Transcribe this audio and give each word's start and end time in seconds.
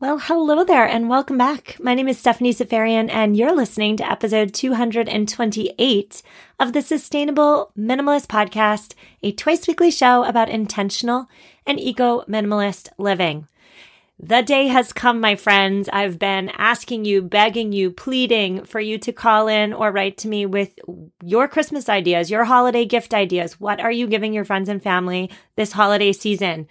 Well, 0.00 0.18
hello 0.18 0.64
there 0.64 0.84
and 0.84 1.08
welcome 1.08 1.38
back. 1.38 1.76
My 1.78 1.94
name 1.94 2.08
is 2.08 2.18
Stephanie 2.18 2.52
Seferian 2.52 3.08
and 3.08 3.36
you're 3.36 3.54
listening 3.54 3.96
to 3.98 4.10
episode 4.10 4.52
228 4.52 6.22
of 6.58 6.72
the 6.72 6.82
Sustainable 6.82 7.70
Minimalist 7.78 8.26
Podcast, 8.26 8.94
a 9.22 9.30
twice 9.30 9.68
weekly 9.68 9.92
show 9.92 10.24
about 10.24 10.50
intentional 10.50 11.28
and 11.64 11.78
eco 11.78 12.22
minimalist 12.22 12.88
living. 12.98 13.46
The 14.18 14.42
day 14.42 14.66
has 14.66 14.92
come, 14.92 15.20
my 15.20 15.36
friends. 15.36 15.88
I've 15.92 16.18
been 16.18 16.50
asking 16.50 17.04
you, 17.04 17.22
begging 17.22 17.72
you, 17.72 17.92
pleading 17.92 18.64
for 18.64 18.80
you 18.80 18.98
to 18.98 19.12
call 19.12 19.46
in 19.46 19.72
or 19.72 19.92
write 19.92 20.18
to 20.18 20.28
me 20.28 20.44
with 20.44 20.76
your 21.22 21.46
Christmas 21.46 21.88
ideas, 21.88 22.32
your 22.32 22.44
holiday 22.44 22.84
gift 22.84 23.14
ideas. 23.14 23.60
What 23.60 23.80
are 23.80 23.92
you 23.92 24.08
giving 24.08 24.32
your 24.32 24.44
friends 24.44 24.68
and 24.68 24.82
family 24.82 25.30
this 25.54 25.72
holiday 25.72 26.12
season? 26.12 26.68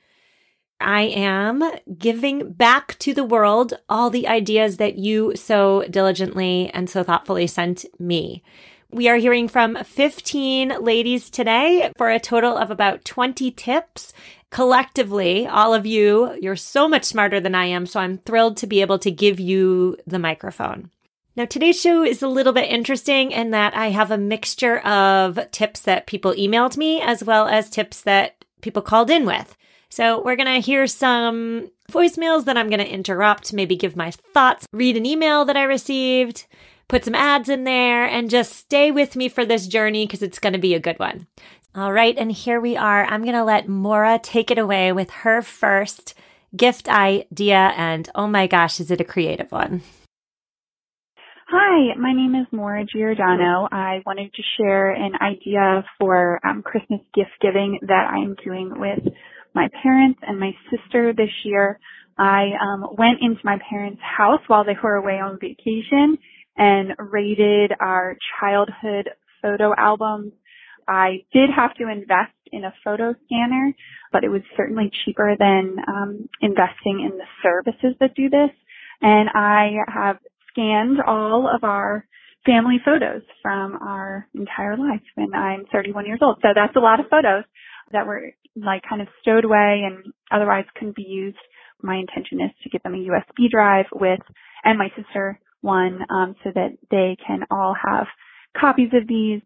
I 0.83 1.03
am 1.03 1.63
giving 1.97 2.51
back 2.51 2.99
to 2.99 3.13
the 3.13 3.23
world 3.23 3.73
all 3.87 4.09
the 4.09 4.27
ideas 4.27 4.77
that 4.77 4.97
you 4.97 5.35
so 5.35 5.85
diligently 5.89 6.69
and 6.73 6.89
so 6.89 7.03
thoughtfully 7.03 7.47
sent 7.47 7.85
me. 7.99 8.43
We 8.91 9.07
are 9.07 9.15
hearing 9.15 9.47
from 9.47 9.83
15 9.83 10.81
ladies 10.81 11.29
today 11.29 11.91
for 11.97 12.11
a 12.11 12.19
total 12.19 12.57
of 12.57 12.69
about 12.69 13.05
20 13.05 13.49
tips. 13.51 14.13
Collectively, 14.51 15.47
all 15.47 15.73
of 15.73 15.85
you, 15.85 16.37
you're 16.39 16.55
so 16.55 16.87
much 16.87 17.05
smarter 17.05 17.39
than 17.39 17.55
I 17.55 17.65
am, 17.65 17.87
so 17.87 17.99
I'm 17.99 18.19
thrilled 18.19 18.57
to 18.57 18.67
be 18.67 18.81
able 18.81 18.99
to 18.99 19.09
give 19.09 19.39
you 19.39 19.97
the 20.05 20.19
microphone. 20.19 20.91
Now, 21.35 21.45
today's 21.45 21.81
show 21.81 22.03
is 22.03 22.21
a 22.21 22.27
little 22.27 22.53
bit 22.53 22.69
interesting 22.69 23.31
in 23.31 23.49
that 23.49 23.75
I 23.75 23.89
have 23.89 24.11
a 24.11 24.17
mixture 24.17 24.77
of 24.81 25.39
tips 25.49 25.81
that 25.81 26.05
people 26.05 26.33
emailed 26.33 26.77
me 26.77 27.01
as 27.01 27.23
well 27.23 27.47
as 27.47 27.71
tips 27.71 28.01
that 28.01 28.45
people 28.61 28.83
called 28.83 29.09
in 29.09 29.25
with. 29.25 29.57
So 29.93 30.23
we're 30.23 30.35
going 30.35 30.51
to 30.51 30.65
hear 30.65 30.87
some 30.87 31.69
voicemails 31.91 32.45
that 32.45 32.57
I'm 32.57 32.67
going 32.67 32.79
to 32.79 32.91
interrupt, 32.91 33.53
maybe 33.53 33.75
give 33.75 33.95
my 33.95 34.09
thoughts, 34.09 34.67
read 34.73 34.97
an 34.97 35.05
email 35.05 35.45
that 35.45 35.55
I 35.55 35.61
received, 35.65 36.47
put 36.87 37.05
some 37.05 37.13
ads 37.13 37.47
in 37.47 37.63
there, 37.63 38.03
and 38.03 38.27
just 38.27 38.53
stay 38.53 38.89
with 38.89 39.15
me 39.15 39.29
for 39.29 39.45
this 39.45 39.67
journey 39.67 40.07
because 40.07 40.23
it's 40.23 40.39
going 40.39 40.53
to 40.53 40.59
be 40.59 40.73
a 40.73 40.79
good 40.79 40.97
one. 40.97 41.27
All 41.75 41.93
right. 41.93 42.17
And 42.17 42.31
here 42.31 42.59
we 42.59 42.75
are. 42.75 43.05
I'm 43.05 43.21
going 43.21 43.35
to 43.35 43.43
let 43.43 43.69
Maura 43.69 44.17
take 44.17 44.49
it 44.49 44.57
away 44.57 44.91
with 44.91 45.11
her 45.11 45.43
first 45.43 46.15
gift 46.57 46.89
idea. 46.89 47.71
And 47.77 48.09
oh 48.15 48.25
my 48.25 48.47
gosh, 48.47 48.79
is 48.79 48.89
it 48.89 48.99
a 48.99 49.03
creative 49.03 49.51
one? 49.51 49.83
Hi, 51.49 51.95
my 51.99 52.13
name 52.13 52.33
is 52.33 52.47
Maura 52.51 52.83
Giordano. 52.83 53.67
I 53.71 54.01
wanted 54.07 54.33
to 54.33 54.41
share 54.57 54.89
an 54.89 55.11
idea 55.21 55.85
for 55.99 56.39
um, 56.43 56.63
Christmas 56.63 57.01
gift 57.13 57.29
giving 57.43 57.77
that 57.83 58.09
I'm 58.11 58.35
doing 58.43 58.73
with 58.75 59.13
my 59.53 59.69
parents 59.81 60.19
and 60.23 60.39
my 60.39 60.51
sister 60.69 61.13
this 61.15 61.29
year. 61.43 61.79
I 62.17 62.51
um, 62.61 62.95
went 62.97 63.19
into 63.21 63.41
my 63.43 63.57
parents' 63.69 64.01
house 64.01 64.41
while 64.47 64.63
they 64.63 64.75
were 64.81 64.95
away 64.95 65.19
on 65.19 65.39
vacation 65.39 66.17
and 66.57 66.93
raided 66.99 67.71
our 67.79 68.15
childhood 68.39 69.09
photo 69.41 69.73
albums. 69.77 70.33
I 70.87 71.23
did 71.33 71.49
have 71.55 71.73
to 71.75 71.89
invest 71.89 72.33
in 72.51 72.65
a 72.65 72.73
photo 72.83 73.15
scanner, 73.25 73.73
but 74.11 74.23
it 74.23 74.29
was 74.29 74.41
certainly 74.55 74.91
cheaper 75.03 75.35
than 75.37 75.77
um, 75.87 76.29
investing 76.41 77.09
in 77.09 77.17
the 77.17 77.25
services 77.41 77.95
that 77.99 78.15
do 78.15 78.29
this. 78.29 78.51
And 79.01 79.29
I 79.33 79.71
have 79.87 80.17
scanned 80.51 80.99
all 81.01 81.49
of 81.53 81.63
our 81.63 82.05
family 82.45 82.77
photos 82.83 83.21
from 83.41 83.75
our 83.81 84.27
entire 84.35 84.77
life 84.77 85.01
and 85.15 85.33
I'm 85.33 85.65
31 85.71 86.05
years 86.05 86.19
old. 86.21 86.39
So 86.41 86.49
that's 86.53 86.75
a 86.75 86.79
lot 86.79 86.99
of 86.99 87.07
photos 87.09 87.45
that 87.91 88.07
were 88.07 88.31
like 88.55 88.83
kind 88.87 89.01
of 89.01 89.07
stowed 89.21 89.45
away 89.45 89.83
and 89.85 90.13
otherwise 90.31 90.65
couldn't 90.75 90.95
be 90.95 91.03
used. 91.03 91.37
My 91.81 91.95
intention 91.95 92.39
is 92.41 92.51
to 92.63 92.69
give 92.69 92.83
them 92.83 92.93
a 92.93 92.97
USB 92.97 93.49
drive 93.49 93.85
with, 93.93 94.21
and 94.63 94.77
my 94.77 94.89
sister 94.95 95.39
one, 95.61 95.99
um, 96.09 96.35
so 96.43 96.51
that 96.53 96.77
they 96.91 97.17
can 97.25 97.41
all 97.51 97.75
have 97.75 98.07
copies 98.59 98.89
of 98.93 99.07
these. 99.07 99.41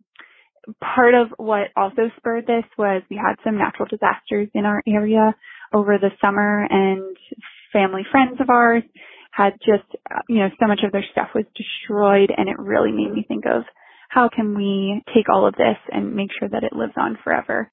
Part 0.84 1.14
of 1.14 1.30
what 1.38 1.70
also 1.78 2.12
spurred 2.18 2.46
this 2.46 2.66
was 2.78 3.02
we 3.10 3.16
had 3.16 3.36
some 3.44 3.58
natural 3.58 3.88
disasters 3.90 4.50
in 4.54 4.66
our 4.66 4.84
area 4.86 5.34
over 5.74 5.98
the 5.98 6.10
summer 6.20 6.68
and 6.70 7.16
family 7.72 8.04
friends 8.12 8.40
of 8.42 8.50
ours 8.50 8.84
had 9.32 9.54
just, 9.60 9.86
you 10.28 10.40
know, 10.40 10.50
so 10.60 10.68
much 10.68 10.82
of 10.84 10.92
their 10.92 11.06
stuff 11.12 11.30
was 11.36 11.46
destroyed 11.56 12.32
and 12.36 12.50
it 12.50 12.58
really 12.60 12.92
made 12.92 13.14
me 13.14 13.24
think 13.28 13.46
of 13.46 13.64
how 14.10 14.30
can 14.34 14.58
we 14.58 15.04
take 15.14 15.30
all 15.30 15.48
of 15.48 15.54
this 15.56 15.78
and 15.92 16.16
make 16.16 16.30
sure 16.40 16.50
that 16.50 16.64
it 16.64 16.74
lives 16.74 16.94
on 16.98 17.18
forever. 17.24 17.72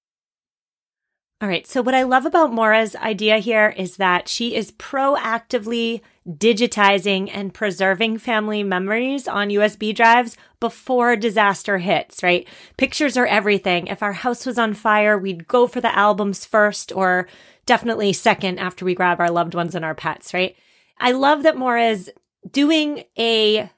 All 1.44 1.50
right. 1.50 1.66
So, 1.66 1.82
what 1.82 1.94
I 1.94 2.04
love 2.04 2.24
about 2.24 2.54
Maura's 2.54 2.96
idea 2.96 3.36
here 3.36 3.74
is 3.76 3.98
that 3.98 4.28
she 4.28 4.54
is 4.54 4.72
proactively 4.72 6.00
digitizing 6.26 7.28
and 7.30 7.52
preserving 7.52 8.16
family 8.16 8.62
memories 8.62 9.28
on 9.28 9.50
USB 9.50 9.94
drives 9.94 10.38
before 10.58 11.16
disaster 11.16 11.76
hits, 11.76 12.22
right? 12.22 12.48
Pictures 12.78 13.18
are 13.18 13.26
everything. 13.26 13.88
If 13.88 14.02
our 14.02 14.14
house 14.14 14.46
was 14.46 14.56
on 14.56 14.72
fire, 14.72 15.18
we'd 15.18 15.46
go 15.46 15.66
for 15.66 15.82
the 15.82 15.94
albums 15.94 16.46
first 16.46 16.92
or 16.96 17.28
definitely 17.66 18.14
second 18.14 18.58
after 18.58 18.86
we 18.86 18.94
grab 18.94 19.20
our 19.20 19.30
loved 19.30 19.52
ones 19.52 19.74
and 19.74 19.84
our 19.84 19.94
pets, 19.94 20.32
right? 20.32 20.56
I 20.98 21.12
love 21.12 21.42
that 21.42 21.58
Maura 21.58 21.88
is 21.90 22.10
doing 22.52 23.04
a 23.18 23.68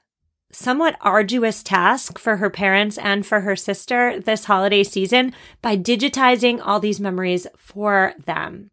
somewhat 0.51 0.95
arduous 1.01 1.61
task 1.61 2.17
for 2.17 2.37
her 2.37 2.49
parents 2.49 2.97
and 2.97 3.25
for 3.25 3.41
her 3.41 3.55
sister 3.55 4.19
this 4.19 4.45
holiday 4.45 4.83
season 4.83 5.33
by 5.61 5.77
digitizing 5.77 6.61
all 6.63 6.79
these 6.79 6.99
memories 6.99 7.47
for 7.57 8.13
them. 8.25 8.71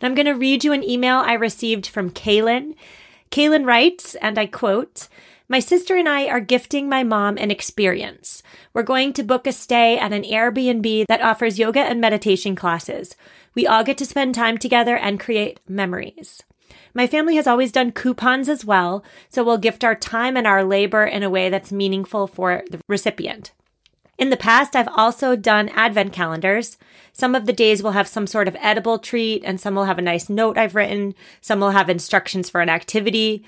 And 0.00 0.06
I'm 0.08 0.14
going 0.14 0.26
to 0.26 0.32
read 0.32 0.64
you 0.64 0.72
an 0.72 0.82
email 0.82 1.18
I 1.18 1.34
received 1.34 1.86
from 1.86 2.10
Kaylin. 2.10 2.74
Kaylin 3.30 3.66
writes, 3.66 4.14
and 4.16 4.38
I 4.38 4.46
quote, 4.46 5.08
my 5.48 5.58
sister 5.58 5.96
and 5.96 6.08
I 6.08 6.28
are 6.28 6.40
gifting 6.40 6.88
my 6.88 7.02
mom 7.02 7.36
an 7.36 7.50
experience. 7.50 8.42
We're 8.72 8.84
going 8.84 9.12
to 9.12 9.22
book 9.22 9.46
a 9.46 9.52
stay 9.52 9.98
at 9.98 10.12
an 10.12 10.22
Airbnb 10.22 11.06
that 11.08 11.20
offers 11.20 11.58
yoga 11.58 11.80
and 11.80 12.00
meditation 12.00 12.56
classes. 12.56 13.16
We 13.54 13.66
all 13.66 13.84
get 13.84 13.98
to 13.98 14.06
spend 14.06 14.34
time 14.34 14.56
together 14.56 14.96
and 14.96 15.20
create 15.20 15.60
memories. 15.68 16.42
My 16.94 17.06
family 17.06 17.36
has 17.36 17.46
always 17.46 17.72
done 17.72 17.92
coupons 17.92 18.48
as 18.48 18.64
well, 18.64 19.04
so 19.28 19.42
we'll 19.42 19.58
gift 19.58 19.84
our 19.84 19.94
time 19.94 20.36
and 20.36 20.46
our 20.46 20.64
labor 20.64 21.04
in 21.04 21.22
a 21.22 21.30
way 21.30 21.48
that's 21.48 21.72
meaningful 21.72 22.26
for 22.26 22.62
the 22.70 22.80
recipient. 22.88 23.52
In 24.18 24.30
the 24.30 24.36
past, 24.36 24.76
I've 24.76 24.88
also 24.88 25.34
done 25.34 25.70
advent 25.70 26.12
calendars. 26.12 26.76
Some 27.12 27.34
of 27.34 27.46
the 27.46 27.52
days 27.52 27.82
will 27.82 27.92
have 27.92 28.06
some 28.06 28.26
sort 28.26 28.46
of 28.46 28.56
edible 28.60 28.98
treat, 28.98 29.42
and 29.44 29.60
some 29.60 29.74
will 29.74 29.84
have 29.84 29.98
a 29.98 30.02
nice 30.02 30.28
note 30.28 30.58
I've 30.58 30.74
written. 30.74 31.14
Some 31.40 31.60
will 31.60 31.70
have 31.70 31.88
instructions 31.88 32.50
for 32.50 32.60
an 32.60 32.68
activity. 32.68 33.44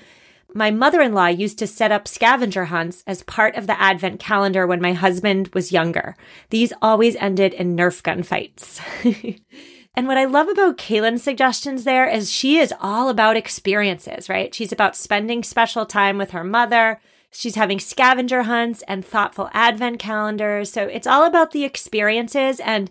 My 0.57 0.71
mother 0.71 1.01
in 1.01 1.15
law 1.15 1.27
used 1.27 1.59
to 1.59 1.67
set 1.67 1.93
up 1.93 2.09
scavenger 2.09 2.67
hunts 2.67 3.03
as 3.07 3.25
part 3.25 3.57
of 3.57 3.67
the 3.67 3.81
advent 3.81 4.21
calendar 4.21 4.67
when 4.67 4.81
my 4.81 4.93
husband 4.93 5.49
was 5.53 5.73
younger. 5.73 6.17
These 6.51 6.73
always 6.81 7.17
ended 7.17 7.55
in 7.55 7.77
Nerf 7.77 8.03
gun 8.03 8.23
fights. 8.23 8.81
And 9.97 10.09
what 10.09 10.19
I 10.19 10.25
love 10.25 10.49
about 10.49 10.77
Kaylin's 10.77 11.23
suggestions 11.23 11.85
there 11.85 12.09
is 12.09 12.33
she 12.33 12.59
is 12.59 12.75
all 12.81 13.09
about 13.09 13.37
experiences, 13.37 14.29
right? 14.29 14.53
She's 14.53 14.73
about 14.73 14.97
spending 14.97 15.45
special 15.45 15.87
time 15.87 16.19
with 16.19 16.33
her 16.33 16.43
mother. 16.43 17.01
She's 17.31 17.55
having 17.55 17.79
scavenger 17.79 18.43
hunts 18.43 18.83
and 18.89 19.05
thoughtful 19.05 19.51
advent 19.53 20.01
calendars. 20.01 20.73
So 20.73 20.87
it's 20.87 21.07
all 21.07 21.25
about 21.25 21.53
the 21.53 21.65
experiences. 21.65 22.59
And 22.61 22.91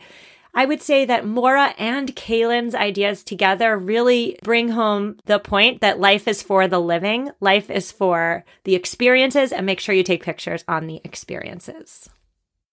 I 0.53 0.65
would 0.65 0.81
say 0.81 1.03
that 1.05 1.25
Maura 1.25 1.73
and 1.77 2.15
Kaylin's 2.15 2.75
ideas 2.75 3.23
together 3.23 3.77
really 3.77 4.37
bring 4.43 4.69
home 4.69 5.17
the 5.25 5.39
point 5.39 5.81
that 5.81 5.99
life 5.99 6.27
is 6.27 6.43
for 6.43 6.67
the 6.67 6.79
living, 6.79 7.31
life 7.41 7.69
is 7.69 7.91
for 7.91 8.45
the 8.63 8.75
experiences, 8.75 9.51
and 9.51 9.65
make 9.65 9.79
sure 9.79 9.95
you 9.95 10.03
take 10.03 10.23
pictures 10.23 10.63
on 10.67 10.87
the 10.87 11.01
experiences. 11.03 12.09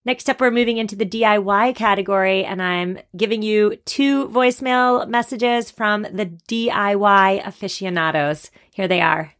Next 0.03 0.27
up, 0.29 0.41
we're 0.41 0.49
moving 0.49 0.77
into 0.77 0.95
the 0.95 1.05
DIY 1.05 1.75
category, 1.75 2.43
and 2.43 2.59
I'm 2.59 2.97
giving 3.15 3.43
you 3.43 3.75
two 3.85 4.29
voicemail 4.29 5.07
messages 5.07 5.69
from 5.69 6.01
the 6.01 6.25
DIY 6.49 7.45
aficionados. 7.45 8.49
Here 8.73 8.87
they 8.87 8.99
are. 8.99 9.35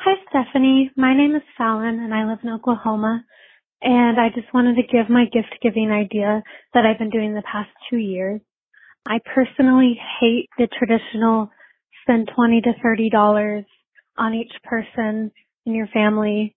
Hi, 0.00 0.16
Stephanie. 0.28 0.90
My 0.98 1.16
name 1.16 1.34
is 1.34 1.40
Fallon, 1.56 1.98
and 1.98 2.12
I 2.12 2.28
live 2.28 2.40
in 2.42 2.50
Oklahoma. 2.50 3.24
And 3.80 4.20
I 4.20 4.28
just 4.34 4.52
wanted 4.52 4.76
to 4.76 4.82
give 4.82 5.08
my 5.08 5.24
gift 5.32 5.56
giving 5.62 5.90
idea 5.90 6.42
that 6.74 6.84
I've 6.84 6.98
been 6.98 7.08
doing 7.08 7.32
the 7.32 7.42
past 7.50 7.70
two 7.88 7.96
years. 7.96 8.42
I 9.08 9.18
personally 9.34 9.98
hate 10.20 10.50
the 10.58 10.68
traditional 10.78 11.48
spend 12.02 12.30
20 12.36 12.60
to 12.60 12.72
$30 12.84 13.64
on 14.18 14.34
each 14.34 14.52
person 14.62 15.32
in 15.64 15.74
your 15.74 15.86
family 15.86 16.54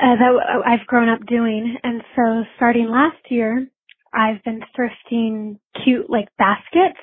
uh, 0.00 0.16
that 0.16 0.62
I've 0.66 0.86
grown 0.86 1.08
up 1.08 1.26
doing. 1.26 1.76
And 1.82 2.02
so 2.16 2.44
starting 2.56 2.88
last 2.88 3.18
year, 3.30 3.66
I've 4.12 4.42
been 4.44 4.60
thrifting 4.76 5.58
cute 5.84 6.10
like 6.10 6.28
baskets 6.38 7.00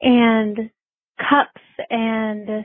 and 0.00 0.70
cups 1.18 1.62
and 1.90 2.64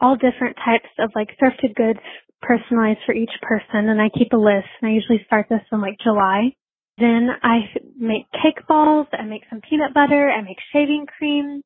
all 0.00 0.16
different 0.16 0.56
types 0.64 0.88
of 0.98 1.10
like 1.14 1.36
thrifted 1.42 1.74
goods 1.74 2.00
personalized 2.42 3.00
for 3.06 3.14
each 3.14 3.32
person. 3.42 3.88
And 3.88 4.00
I 4.00 4.08
keep 4.16 4.32
a 4.32 4.36
list 4.36 4.68
and 4.80 4.90
I 4.90 4.94
usually 4.94 5.22
start 5.26 5.46
this 5.48 5.62
in 5.72 5.80
like 5.80 5.98
July. 6.02 6.52
Then 6.98 7.28
I 7.42 7.60
make 7.98 8.30
cake 8.32 8.66
balls. 8.68 9.06
I 9.12 9.22
make 9.24 9.42
some 9.50 9.60
peanut 9.68 9.92
butter. 9.92 10.30
I 10.30 10.42
make 10.42 10.58
shaving 10.72 11.06
cream. 11.18 11.62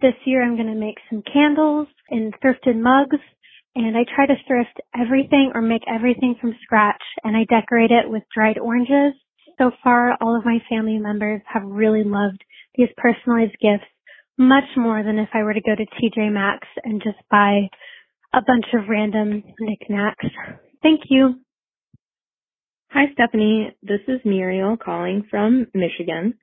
This 0.00 0.14
year 0.24 0.42
I'm 0.42 0.56
going 0.56 0.68
to 0.68 0.74
make 0.74 0.98
some 1.08 1.22
candles 1.22 1.88
in 2.10 2.32
thrifted 2.42 2.76
mugs 2.76 3.20
and 3.74 3.96
I 3.96 4.04
try 4.14 4.26
to 4.26 4.34
thrift 4.46 4.80
everything 4.94 5.52
or 5.54 5.62
make 5.62 5.82
everything 5.88 6.36
from 6.40 6.54
scratch 6.62 7.02
and 7.24 7.36
I 7.36 7.44
decorate 7.44 7.90
it 7.90 8.08
with 8.08 8.22
dried 8.34 8.58
oranges. 8.58 9.14
So 9.58 9.70
far, 9.82 10.16
all 10.20 10.36
of 10.36 10.44
my 10.44 10.58
family 10.68 10.98
members 10.98 11.42
have 11.52 11.62
really 11.64 12.02
loved 12.04 12.42
these 12.76 12.88
personalized 12.96 13.56
gifts 13.60 13.88
much 14.36 14.64
more 14.76 15.02
than 15.02 15.18
if 15.18 15.28
I 15.32 15.42
were 15.42 15.54
to 15.54 15.60
go 15.60 15.74
to 15.74 15.84
TJ 15.84 16.32
Maxx 16.32 16.66
and 16.82 17.02
just 17.02 17.18
buy 17.30 17.68
a 18.32 18.42
bunch 18.44 18.66
of 18.74 18.88
random 18.88 19.44
knickknacks. 19.60 20.26
Thank 20.82 21.02
you. 21.08 21.40
Hi, 22.90 23.04
Stephanie. 23.12 23.76
This 23.82 24.00
is 24.08 24.20
Muriel 24.24 24.76
calling 24.76 25.24
from 25.30 25.66
Michigan. 25.74 26.34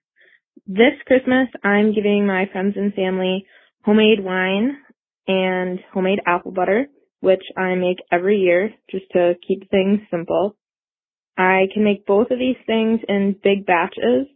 This 0.68 0.94
Christmas, 1.06 1.48
I'm 1.63 1.94
giving 1.94 2.25
my 2.25 2.45
friends 2.51 2.75
and 2.77 2.94
family 2.94 3.45
homemade 3.84 4.24
wine 4.24 4.77
and 5.27 5.80
homemade 5.94 6.19
apple 6.25 6.51
butter, 6.51 6.88
which 7.21 7.44
I 7.57 7.75
make 7.75 8.00
every 8.12 8.38
year 8.38 8.73
just 8.89 9.06
to 9.13 9.35
keep 9.47 9.69
things 9.69 10.00
simple. 10.12 10.56
I 11.38 11.68
can 11.73 11.83
make 11.83 12.06
both 12.06 12.29
of 12.31 12.39
these 12.39 12.57
things 12.65 13.00
in 13.07 13.35
big 13.41 13.65
batches, 13.65 14.27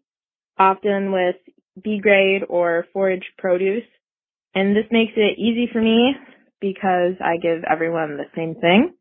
often 0.57 1.11
with 1.11 1.35
B 1.83 1.99
grade 2.01 2.43
or 2.47 2.85
forage 2.93 3.25
produce. 3.37 3.83
And 4.53 4.75
this 4.75 4.85
makes 4.91 5.13
it 5.17 5.37
easy 5.37 5.67
for 5.71 5.81
me 5.81 6.13
because 6.61 7.15
I 7.19 7.37
give 7.41 7.63
everyone 7.69 8.17
the 8.17 8.29
same 8.35 8.55
thing. 8.55 8.93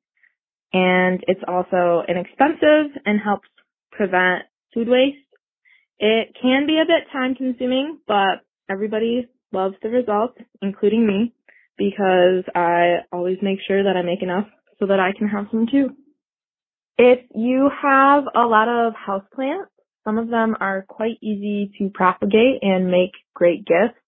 And 0.73 1.23
it's 1.29 1.45
also 1.47 2.03
inexpensive 2.09 3.01
and 3.07 3.21
helps 3.21 3.49
prevent 3.93 4.43
food 4.75 4.89
waste. 4.89 5.19
It 6.01 6.35
can 6.43 6.67
be 6.67 6.81
a 6.83 6.87
bit 6.87 7.13
time 7.13 7.37
consuming, 7.37 8.01
but 8.09 8.43
everybody 8.69 9.29
loves 9.53 9.77
the 9.83 9.89
results, 9.89 10.37
including 10.61 11.07
me, 11.07 11.33
because 11.77 12.45
I 12.55 12.99
always 13.13 13.39
make 13.43 13.59
sure 13.67 13.83
that 13.83 13.97
I 13.97 14.03
make 14.03 14.23
enough 14.23 14.47
so 14.79 14.87
that 14.87 15.01
I 15.01 15.13
can 15.17 15.29
have 15.29 15.47
some 15.51 15.67
too. 15.71 15.91
If 16.97 17.21
you 17.35 17.71
have 17.83 18.25
a 18.35 18.47
lot 18.47 18.69
of 18.69 18.95
houseplants, 18.95 19.67
some 20.05 20.19
of 20.19 20.29
them 20.29 20.55
are 20.61 20.85
quite 20.89 21.19
easy 21.23 21.73
to 21.79 21.91
propagate 21.93 22.63
and 22.63 22.91
make 22.91 23.13
great 23.35 23.67
gifts. 23.67 23.99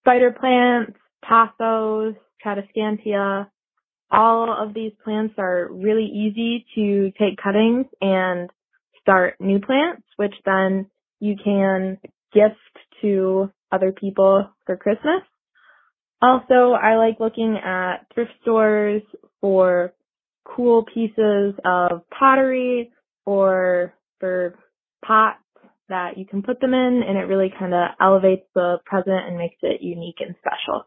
Spider 0.00 0.32
plants, 0.38 0.98
pothos, 1.24 2.14
tradescantia, 2.44 3.48
all 4.10 4.52
of 4.52 4.74
these 4.74 4.92
plants 5.02 5.34
are 5.38 5.68
really 5.72 6.04
easy 6.04 6.66
to 6.74 7.10
take 7.18 7.38
cuttings 7.42 7.86
and 8.00 8.50
start 9.00 9.34
new 9.40 9.58
plants, 9.58 10.02
which 10.16 10.34
then 10.44 10.86
you 11.20 11.36
can 11.42 11.98
gift 12.32 12.54
to 13.00 13.50
other 13.72 13.92
people 13.92 14.48
for 14.66 14.76
Christmas. 14.76 15.22
Also, 16.22 16.72
I 16.72 16.96
like 16.96 17.20
looking 17.20 17.58
at 17.62 18.06
thrift 18.14 18.32
stores 18.42 19.02
for 19.40 19.92
cool 20.44 20.84
pieces 20.92 21.54
of 21.64 22.02
pottery 22.10 22.92
or 23.26 23.94
for 24.20 24.54
pots 25.04 25.38
that 25.88 26.16
you 26.16 26.24
can 26.24 26.42
put 26.42 26.60
them 26.60 26.72
in 26.72 27.02
and 27.06 27.18
it 27.18 27.22
really 27.22 27.52
kind 27.58 27.74
of 27.74 27.90
elevates 28.00 28.46
the 28.54 28.78
present 28.86 29.26
and 29.26 29.36
makes 29.36 29.56
it 29.62 29.82
unique 29.82 30.16
and 30.20 30.34
special. 30.38 30.86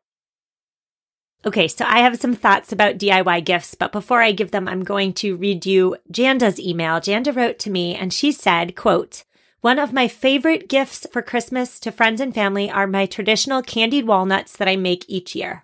Okay, 1.46 1.68
so 1.68 1.86
I 1.86 2.00
have 2.00 2.18
some 2.18 2.34
thoughts 2.34 2.72
about 2.72 2.98
DIY 2.98 3.46
gifts, 3.46 3.76
but 3.76 3.92
before 3.92 4.22
I 4.22 4.32
give 4.32 4.50
them, 4.52 4.68
I'm 4.68 4.84
going 4.84 5.14
to 5.14 5.38
read 5.38 5.66
you 5.68 5.96
Janda's 6.12 6.60
email. 6.60 7.00
Janda 7.00 7.36
wrote 7.36 7.60
to 7.60 7.70
me 7.70 7.96
and 7.96 8.12
she 8.12 8.32
said, 8.32 8.76
quote, 8.76 9.24
one 9.62 9.80
of 9.80 9.94
my 9.94 10.08
favorite 10.08 10.70
gifts 10.70 11.08
for 11.12 11.22
Christmas 11.22 11.80
to 11.80 11.92
friends 11.92 12.22
and 12.22 12.34
family 12.34 12.70
are 12.70 12.88
my 12.88 13.06
traditional 13.06 13.62
candied 13.62 14.06
walnuts 14.06 14.56
that 14.58 14.68
I 14.68 14.76
make 14.76 15.06
each 15.08 15.36
year. 15.36 15.64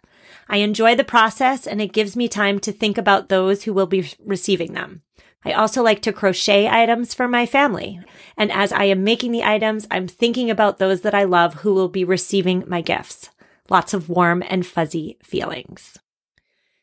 I 0.50 0.57
enjoy 0.57 0.95
the 0.95 1.04
process 1.04 1.68
and 1.68 1.81
it 1.81 1.94
gives 1.94 2.16
me 2.16 2.28
time 2.28 2.60
to 2.60 2.72
think 2.72 2.98
about 2.98 3.30
those 3.30 3.63
who 3.63 3.74
will 3.74 3.86
be 3.86 4.12
receiving 4.25 4.74
them. 4.74 5.04
I 5.45 5.51
also 5.51 5.84
like 5.84 6.01
to 6.04 6.13
crochet 6.13 6.69
items 6.69 7.13
for 7.13 7.28
my 7.28 7.45
family. 7.45 8.00
And 8.38 8.51
as 8.51 8.72
I 8.72 8.86
am 8.86 9.04
making 9.04 9.31
the 9.31 9.44
items, 9.44 9.88
I'm 9.92 10.07
thinking 10.07 10.50
about 10.50 10.80
those 10.80 11.01
that 11.01 11.13
I 11.13 11.24
love 11.24 11.56
who 11.56 11.74
will 11.74 11.90
be 11.90 12.04
receiving 12.04 12.63
my 12.68 12.81
gifts. 12.81 13.30
Lots 13.69 13.94
of 13.94 14.10
warm 14.10 14.44
and 14.48 14.66
fuzzy 14.66 15.18
feelings. 15.22 15.98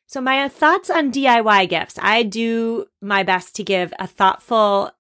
So 0.07 0.21
my 0.21 0.49
thoughts 0.49 0.91
on 0.91 1.13
DIY 1.13 1.69
gifts. 1.69 1.99
I 2.03 2.23
do 2.23 2.87
my 3.01 3.23
best 3.23 3.55
to 3.57 3.65
give 3.65 3.93
a 3.99 4.07
thoughtful 4.07 4.91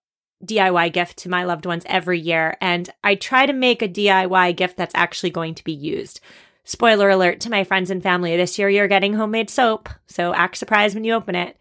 DIY 0.44 0.92
gift 0.92 1.19
to 1.19 1.28
my 1.28 1.44
loved 1.44 1.66
ones 1.66 1.84
every 1.87 2.19
year. 2.19 2.56
And 2.60 2.88
I 3.04 3.14
try 3.14 3.46
to 3.46 3.52
make 3.52 3.82
a 3.82 3.88
DIY 3.88 4.56
gift 4.56 4.76
that's 4.76 4.94
actually 4.94 5.31
going 5.31 5.54
to 5.54 5.64
be 5.64 5.72
used. 5.72 6.20
Spoiler 6.64 7.10
alert 7.10 7.40
to 7.40 7.50
my 7.50 7.64
friends 7.64 7.90
and 7.90 8.02
family. 8.02 8.37
This 8.37 8.58
year 8.58 8.69
you're 8.69 8.88
getting 8.88 9.14
homemade 9.14 9.50
soap. 9.50 9.88
So 10.06 10.32
act 10.34 10.56
surprised 10.56 10.94
when 10.94 11.04
you 11.04 11.14
open 11.14 11.34
it. 11.34 11.56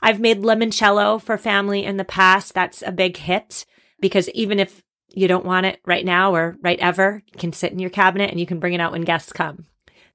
I've 0.00 0.20
made 0.20 0.42
limoncello 0.42 1.20
for 1.20 1.38
family 1.38 1.84
in 1.84 1.96
the 1.96 2.04
past. 2.04 2.54
That's 2.54 2.82
a 2.82 2.92
big 2.92 3.16
hit 3.16 3.64
because 4.00 4.28
even 4.30 4.58
if 4.58 4.82
you 5.08 5.28
don't 5.28 5.46
want 5.46 5.66
it 5.66 5.80
right 5.86 6.04
now 6.04 6.34
or 6.34 6.56
right 6.60 6.78
ever, 6.80 7.22
you 7.32 7.38
can 7.38 7.52
sit 7.52 7.72
in 7.72 7.78
your 7.78 7.90
cabinet 7.90 8.30
and 8.30 8.40
you 8.40 8.46
can 8.46 8.58
bring 8.58 8.74
it 8.74 8.80
out 8.80 8.92
when 8.92 9.02
guests 9.02 9.32
come. 9.32 9.66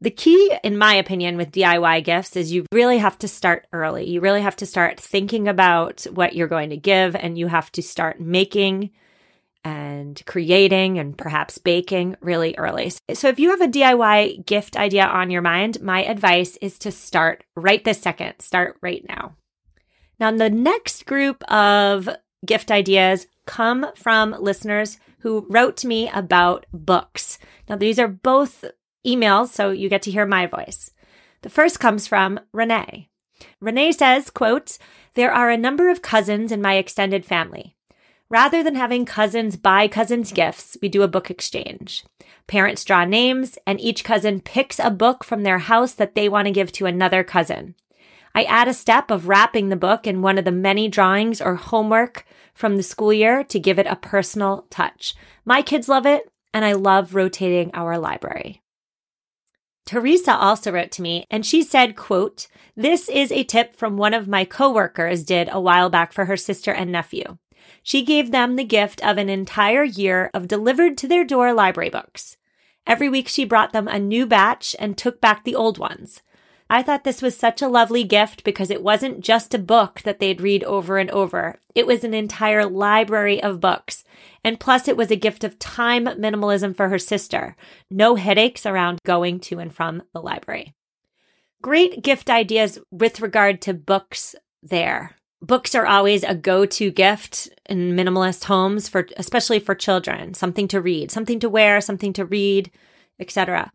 The 0.02 0.12
key, 0.12 0.56
in 0.64 0.78
my 0.78 0.96
opinion, 0.96 1.36
with 1.36 1.52
DIY 1.52 2.06
gifts 2.06 2.38
is 2.38 2.54
you 2.54 2.66
really 2.72 3.00
have 3.00 3.20
to 3.20 3.28
start 3.28 3.68
early. 3.74 4.10
You 4.10 4.22
really 4.22 4.42
have 4.42 4.56
to 4.58 4.66
start 4.66 5.00
thinking 5.00 5.48
about 5.50 6.08
what 6.14 6.36
you're 6.36 6.48
going 6.48 6.70
to 6.70 6.78
give 6.78 7.16
and 7.16 7.38
you 7.38 7.48
have 7.48 7.70
to 7.74 7.82
start 7.82 8.22
making 8.22 8.92
and 9.66 10.26
creating 10.26 11.00
and 11.00 11.18
perhaps 11.18 11.58
baking 11.58 12.16
really 12.22 12.56
early. 12.58 12.94
So 13.14 13.28
if 13.28 13.40
you 13.40 13.50
have 13.50 13.60
a 13.60 13.68
DIY 13.68 14.46
gift 14.46 14.78
idea 14.78 15.06
on 15.06 15.32
your 15.32 15.42
mind, 15.42 15.82
my 15.82 16.06
advice 16.06 16.58
is 16.62 16.80
to 16.80 16.92
start 16.92 17.44
right 17.58 17.84
this 17.84 18.02
second. 18.02 18.40
Start 18.40 18.78
right 18.82 19.04
now. 19.08 19.36
Now, 20.18 20.32
the 20.32 20.50
next 20.50 21.06
group 21.06 21.44
of 21.52 22.10
gift 22.46 22.72
ideas 22.72 23.28
come 23.46 23.86
from 23.96 24.36
listeners 24.40 24.98
who 25.20 25.46
wrote 25.50 25.76
to 25.78 25.88
me 25.88 26.10
about 26.14 26.66
books. 26.72 27.38
Now, 27.68 27.76
these 27.76 28.00
are 28.00 28.08
both 28.08 28.64
emails, 29.06 29.50
so 29.50 29.72
you 29.72 29.90
get 29.90 30.02
to 30.04 30.12
hear 30.12 30.26
my 30.26 30.46
voice. 30.46 30.92
The 31.42 31.50
first 31.50 31.80
comes 31.80 32.08
from 32.08 32.40
Renee. 32.52 33.10
Renee 33.62 33.92
says, 33.94 34.30
quote, 34.30 34.78
there 35.14 35.32
are 35.32 35.50
a 35.50 35.58
number 35.58 35.90
of 35.90 36.02
cousins 36.02 36.52
in 36.52 36.62
my 36.62 36.76
extended 36.76 37.26
family. 37.26 37.76
Rather 38.30 38.62
than 38.62 38.76
having 38.76 39.06
cousins 39.06 39.56
buy 39.56 39.88
cousins 39.88 40.32
gifts, 40.32 40.78
we 40.82 40.90
do 40.90 41.02
a 41.02 41.08
book 41.08 41.32
exchange. 41.32 42.06
Parents 42.46 42.86
draw 42.86 43.04
names 43.06 43.58
and 43.66 43.80
each 43.82 44.04
cousin 44.04 44.40
picks 44.40 44.80
a 44.80 44.92
book 44.92 45.24
from 45.24 45.44
their 45.44 45.60
house 45.60 45.94
that 45.94 46.14
they 46.14 46.30
want 46.30 46.46
to 46.46 46.52
give 46.52 46.72
to 46.74 46.86
another 46.86 47.24
cousin. 47.24 47.76
I 48.36 48.44
add 48.44 48.68
a 48.68 48.74
step 48.74 49.10
of 49.10 49.28
wrapping 49.28 49.70
the 49.70 49.76
book 49.76 50.06
in 50.06 50.22
one 50.22 50.38
of 50.38 50.46
the 50.46 50.52
many 50.52 50.88
drawings 50.88 51.42
or 51.42 51.56
homework 51.56 52.26
from 52.54 52.78
the 52.78 52.84
school 52.84 53.12
year 53.12 53.44
to 53.46 53.60
give 53.60 53.80
it 53.80 53.88
a 53.88 53.96
personal 53.96 54.68
touch. 54.70 55.16
My 55.46 55.62
kids 55.64 55.90
love 55.90 56.06
it, 56.06 56.32
and 56.54 56.64
I 56.64 56.74
love 56.74 57.16
rotating 57.16 57.72
our 57.74 57.98
library. 57.98 58.62
Teresa 59.86 60.36
also 60.36 60.72
wrote 60.72 60.92
to 60.92 61.02
me 61.02 61.26
and 61.32 61.46
she 61.46 61.64
said, 61.64 61.96
quote, 61.96 62.48
this 62.76 63.10
is 63.10 63.32
a 63.32 63.44
tip 63.44 63.76
from 63.76 63.98
one 63.98 64.14
of 64.14 64.28
my 64.28 64.46
coworkers 64.46 65.24
did 65.24 65.50
a 65.52 65.60
while 65.60 65.90
back 65.90 66.14
for 66.14 66.26
her 66.26 66.38
sister 66.38 66.72
and 66.72 66.92
nephew. 66.92 67.38
She 67.84 68.04
gave 68.04 68.32
them 68.32 68.56
the 68.56 68.64
gift 68.64 69.04
of 69.04 69.18
an 69.18 69.30
entire 69.30 69.84
year 69.84 70.30
of 70.34 70.48
delivered 70.48 70.98
to 71.00 71.08
their 71.08 71.24
door 71.24 71.54
library 71.54 71.90
books. 71.90 72.38
Every 72.86 73.10
week 73.10 73.28
she 73.28 73.46
brought 73.46 73.74
them 73.74 73.88
a 73.88 74.00
new 74.00 74.26
batch 74.26 74.76
and 74.80 74.98
took 74.98 75.22
back 75.22 75.44
the 75.44 75.56
old 75.56 75.78
ones. 75.78 76.22
I 76.72 76.84
thought 76.84 77.04
this 77.04 77.24
was 77.24 77.36
such 77.36 77.64
a 77.64 77.68
lovely 77.68 78.04
gift 78.04 78.44
because 78.44 78.70
it 78.70 78.84
wasn't 78.84 79.22
just 79.22 79.56
a 79.56 79.60
book 79.60 80.02
that 80.04 80.20
they'd 80.20 80.40
read 80.40 80.64
over 80.66 81.00
and 81.00 81.10
over. 81.10 81.60
It 81.74 81.88
was 81.88 82.04
an 82.04 82.14
entire 82.14 82.66
library 82.66 83.42
of 83.42 83.60
books. 83.60 84.04
And 84.44 84.60
plus, 84.60 84.88
it 84.88 84.96
was 84.96 85.10
a 85.10 85.16
gift 85.16 85.44
of 85.44 85.58
time 85.58 86.06
minimalism 86.06 86.76
for 86.76 86.90
her 86.90 87.00
sister. 87.00 87.56
No 87.90 88.16
headaches 88.16 88.68
around 88.68 89.00
going 89.04 89.40
to 89.42 89.58
and 89.58 89.74
from 89.74 90.04
the 90.14 90.22
library. 90.22 90.76
Great 91.62 92.04
gift 92.04 92.30
ideas 92.30 92.78
with 92.92 93.20
regard 93.20 93.62
to 93.64 93.74
books 93.74 94.36
there. 94.62 95.16
Books 95.42 95.74
are 95.74 95.88
always 95.88 96.24
a 96.24 96.36
go-to 96.36 96.92
gift 96.92 97.50
in 97.66 97.94
minimalist 97.94 98.44
homes 98.44 98.88
for, 98.88 99.08
especially 99.18 99.60
for 99.60 99.74
children. 99.74 100.36
Something 100.36 100.68
to 100.68 100.82
read, 100.82 101.10
something 101.12 101.40
to 101.40 101.50
wear, 101.50 101.82
something 101.82 102.14
to 102.14 102.26
read, 102.26 102.70
etc. 103.20 103.72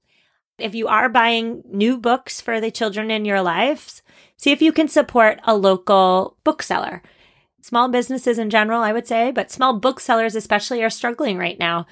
If 0.59 0.75
you 0.75 0.87
are 0.87 1.09
buying 1.09 1.65
new 1.69 1.99
books 1.99 2.41
for 2.41 2.61
the 2.61 2.71
children 2.71 3.11
in 3.11 3.25
your 3.25 3.43
lives, 3.43 4.03
see 4.37 4.53
if 4.53 4.63
you 4.63 4.73
can 4.73 4.87
support 4.87 5.41
a 5.45 5.57
local 5.57 6.37
bookseller. 6.45 7.03
Small 7.61 7.89
businesses 7.89 8.39
in 8.39 8.51
general, 8.51 8.83
I 8.83 8.93
would 8.93 9.09
say, 9.09 9.33
but 9.33 9.51
small 9.51 9.79
booksellers 9.79 10.37
especially 10.37 10.83
are 10.85 10.91
struggling 10.91 11.39
right 11.39 11.59
now. 11.59 11.87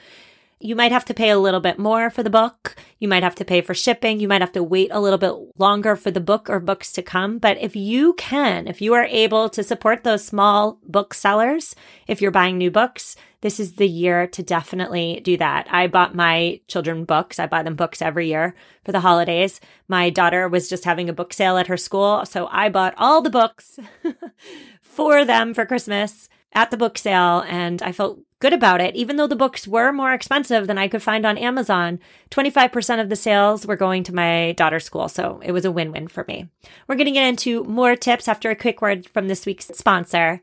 You 0.60 0.76
might 0.76 0.92
have 0.92 1.04
to 1.06 1.14
pay 1.14 1.30
a 1.30 1.40
little 1.40 1.58
bit 1.58 1.76
more 1.76 2.08
for 2.08 2.22
the 2.22 2.30
book. 2.30 2.76
You 3.00 3.08
might 3.08 3.24
have 3.24 3.34
to 3.36 3.44
pay 3.44 3.62
for 3.62 3.74
shipping. 3.74 4.20
You 4.20 4.28
might 4.28 4.42
have 4.42 4.52
to 4.52 4.62
wait 4.62 4.90
a 4.92 5.00
little 5.00 5.18
bit 5.18 5.34
longer 5.58 5.96
for 5.96 6.12
the 6.12 6.20
book 6.20 6.48
or 6.48 6.60
books 6.60 6.92
to 6.92 7.02
come. 7.02 7.38
But 7.38 7.58
if 7.60 7.74
you 7.74 8.12
can, 8.12 8.68
if 8.68 8.80
you 8.80 8.94
are 8.94 9.06
able 9.06 9.48
to 9.48 9.64
support 9.64 10.04
those 10.04 10.24
small 10.24 10.78
booksellers, 10.86 11.74
if 12.06 12.22
you're 12.22 12.30
buying 12.30 12.58
new 12.58 12.70
books, 12.70 13.16
this 13.42 13.60
is 13.60 13.74
the 13.74 13.88
year 13.88 14.26
to 14.28 14.42
definitely 14.42 15.20
do 15.22 15.36
that. 15.36 15.66
I 15.70 15.88
bought 15.88 16.14
my 16.14 16.60
children 16.68 17.04
books. 17.04 17.38
I 17.38 17.46
buy 17.46 17.62
them 17.62 17.76
books 17.76 18.00
every 18.00 18.28
year 18.28 18.54
for 18.84 18.92
the 18.92 19.00
holidays. 19.00 19.60
My 19.88 20.10
daughter 20.10 20.48
was 20.48 20.68
just 20.68 20.84
having 20.84 21.08
a 21.08 21.12
book 21.12 21.32
sale 21.32 21.58
at 21.58 21.66
her 21.66 21.76
school. 21.76 22.24
So 22.24 22.48
I 22.50 22.68
bought 22.68 22.94
all 22.96 23.20
the 23.20 23.30
books 23.30 23.78
for 24.80 25.24
them 25.24 25.54
for 25.54 25.66
Christmas 25.66 26.28
at 26.54 26.70
the 26.70 26.76
book 26.76 26.96
sale 26.96 27.44
and 27.48 27.82
I 27.82 27.92
felt 27.92 28.20
good 28.38 28.52
about 28.52 28.80
it. 28.80 28.94
Even 28.94 29.16
though 29.16 29.26
the 29.26 29.34
books 29.34 29.66
were 29.66 29.92
more 29.92 30.12
expensive 30.12 30.68
than 30.68 30.78
I 30.78 30.86
could 30.86 31.02
find 31.02 31.26
on 31.26 31.38
Amazon, 31.38 31.98
25% 32.30 33.00
of 33.00 33.08
the 33.08 33.16
sales 33.16 33.66
were 33.66 33.76
going 33.76 34.04
to 34.04 34.14
my 34.14 34.52
daughter's 34.52 34.84
school. 34.84 35.08
So 35.08 35.40
it 35.42 35.52
was 35.52 35.64
a 35.64 35.72
win 35.72 35.90
win 35.90 36.06
for 36.06 36.24
me. 36.28 36.48
We're 36.86 36.96
going 36.96 37.06
to 37.06 37.12
get 37.12 37.26
into 37.26 37.64
more 37.64 37.96
tips 37.96 38.28
after 38.28 38.50
a 38.50 38.56
quick 38.56 38.80
word 38.80 39.08
from 39.08 39.26
this 39.26 39.46
week's 39.46 39.66
sponsor. 39.66 40.42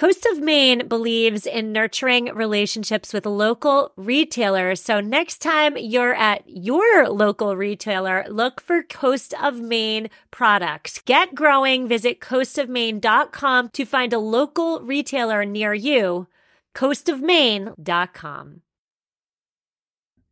Coast 0.00 0.24
of 0.24 0.40
Maine 0.40 0.88
believes 0.88 1.44
in 1.44 1.72
nurturing 1.72 2.34
relationships 2.34 3.12
with 3.12 3.26
local 3.26 3.92
retailers. 3.96 4.82
So 4.82 4.98
next 5.00 5.42
time 5.42 5.76
you're 5.76 6.14
at 6.14 6.42
your 6.46 7.06
local 7.10 7.54
retailer, 7.54 8.24
look 8.30 8.62
for 8.62 8.82
Coast 8.82 9.34
of 9.42 9.60
Maine 9.60 10.08
products. 10.30 11.02
Get 11.04 11.34
growing. 11.34 11.86
Visit 11.86 12.18
coastofmaine.com 12.18 13.68
to 13.68 13.84
find 13.84 14.14
a 14.14 14.18
local 14.18 14.80
retailer 14.80 15.44
near 15.44 15.74
you. 15.74 16.28
coastofmaine.com. 16.74 18.62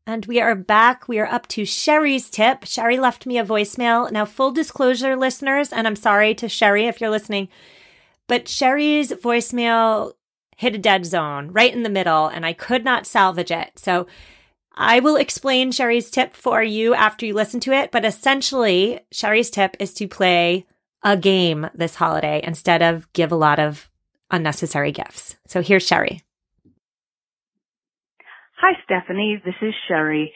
And 0.07 0.25
we 0.25 0.41
are 0.41 0.55
back. 0.55 1.07
We 1.07 1.19
are 1.19 1.27
up 1.27 1.47
to 1.49 1.67
Sherry's 1.67 2.31
tip. 2.31 2.65
Sherry 2.65 2.99
left 2.99 3.27
me 3.27 3.37
a 3.37 3.45
voicemail. 3.45 4.11
Now, 4.11 4.25
full 4.25 4.51
disclosure, 4.51 5.15
listeners, 5.15 5.75
and 5.75 5.87
I'm 5.87 5.95
sorry 5.95 6.35
to 6.37 6.49
Sherry 6.49 6.87
if 6.87 7.03
you're 7.03 7.11
listening. 7.11 7.51
But 8.29 8.47
Sherry's 8.47 9.11
voicemail 9.11 10.13
hit 10.57 10.75
a 10.75 10.79
dead 10.79 11.07
zone 11.07 11.51
right 11.51 11.73
in 11.73 11.83
the 11.83 11.89
middle, 11.89 12.27
and 12.29 12.47
I 12.47 12.53
could 12.53 12.85
not 12.85 13.07
salvage 13.07 13.51
it. 13.51 13.79
So 13.79 14.07
I 14.75 15.01
will 15.01 15.17
explain 15.17 15.73
Sherry's 15.73 16.11
tip 16.11 16.35
for 16.35 16.63
you 16.63 16.95
after 16.95 17.27
you 17.27 17.35
listen 17.35 17.59
to 17.61 17.73
it. 17.73 17.91
But 17.91 18.05
essentially, 18.05 19.01
Sherry's 19.11 19.51
tip 19.51 19.77
is 19.81 19.93
to 19.95 20.07
play 20.07 20.67
a 21.03 21.17
game 21.17 21.69
this 21.75 21.97
holiday 21.97 22.41
instead 22.45 22.83
of 22.83 23.13
give 23.13 23.33
a 23.33 23.37
lot 23.37 23.59
of 23.59 23.89
unnecessary 24.31 24.93
gifts. 24.93 25.37
So 25.47 25.63
here's 25.63 25.87
Sherry. 25.87 26.23
Hi, 28.61 28.73
Stephanie. 28.85 29.41
This 29.45 29.55
is 29.63 29.75
Sherry. 29.87 30.33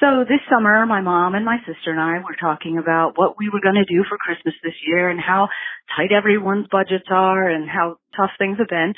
So 0.00 0.24
this 0.24 0.40
summer, 0.48 0.86
my 0.86 1.02
mom 1.02 1.34
and 1.34 1.44
my 1.44 1.58
sister 1.68 1.92
and 1.92 2.00
I 2.00 2.24
were 2.24 2.36
talking 2.40 2.78
about 2.78 3.20
what 3.20 3.36
we 3.36 3.50
were 3.52 3.60
going 3.60 3.76
to 3.76 3.84
do 3.84 4.02
for 4.08 4.16
Christmas 4.16 4.54
this 4.64 4.72
year 4.88 5.10
and 5.10 5.20
how 5.20 5.48
tight 5.94 6.08
everyone's 6.10 6.68
budgets 6.72 7.04
are 7.10 7.50
and 7.50 7.68
how 7.68 7.96
tough 8.16 8.30
things 8.38 8.56
have 8.56 8.72
been. 8.72 8.94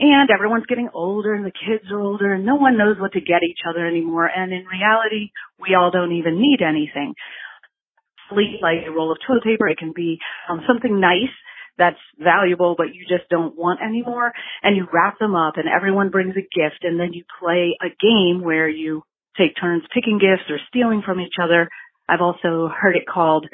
And 0.00 0.30
everyone's 0.30 0.64
getting 0.64 0.88
older 0.94 1.34
and 1.34 1.44
the 1.44 1.52
kids 1.52 1.84
are 1.92 2.00
older 2.00 2.32
and 2.32 2.46
no 2.46 2.54
one 2.56 2.78
knows 2.78 2.96
what 2.98 3.12
to 3.12 3.20
get 3.20 3.44
each 3.44 3.68
other 3.68 3.86
anymore. 3.86 4.24
And 4.24 4.50
in 4.50 4.64
reality, 4.64 5.28
we 5.60 5.74
all 5.74 5.90
don't 5.90 6.16
even 6.16 6.40
need 6.40 6.64
anything. 6.64 7.12
Like 8.32 8.88
a 8.88 8.90
roll 8.90 9.12
of 9.12 9.18
toilet 9.26 9.44
paper, 9.44 9.68
it 9.68 9.76
can 9.76 9.92
be 9.94 10.16
um, 10.48 10.62
something 10.66 10.98
nice 10.98 11.36
that's 11.76 12.00
valuable 12.18 12.74
but 12.78 12.94
you 12.94 13.04
just 13.06 13.28
don't 13.28 13.54
want 13.54 13.80
anymore 13.82 14.32
and 14.62 14.74
you 14.74 14.86
wrap 14.90 15.18
them 15.18 15.34
up 15.34 15.58
and 15.58 15.68
everyone 15.68 16.08
brings 16.08 16.34
a 16.34 16.40
gift 16.40 16.80
and 16.84 16.98
then 16.98 17.12
you 17.12 17.22
play 17.38 17.76
a 17.82 17.92
game 18.00 18.42
where 18.42 18.66
you 18.66 19.02
take 19.38 19.54
turns 19.60 19.84
picking 19.94 20.18
gifts 20.18 20.50
or 20.50 20.58
stealing 20.68 21.02
from 21.04 21.20
each 21.20 21.34
other. 21.42 21.68
I've 22.08 22.20
also 22.20 22.68
heard 22.68 22.96
it 22.96 23.06
called 23.06 23.46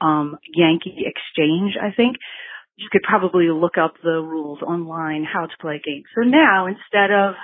um, 0.00 0.36
Yankee 0.54 1.04
Exchange, 1.06 1.74
I 1.80 1.94
think. 1.94 2.16
You 2.76 2.88
could 2.90 3.02
probably 3.02 3.48
look 3.50 3.76
up 3.76 3.94
the 4.02 4.20
rules 4.20 4.62
online 4.62 5.24
how 5.24 5.46
to 5.46 5.52
play 5.60 5.80
games. 5.84 6.04
So 6.14 6.22
now 6.22 6.66
instead 6.66 7.10
of 7.10 7.34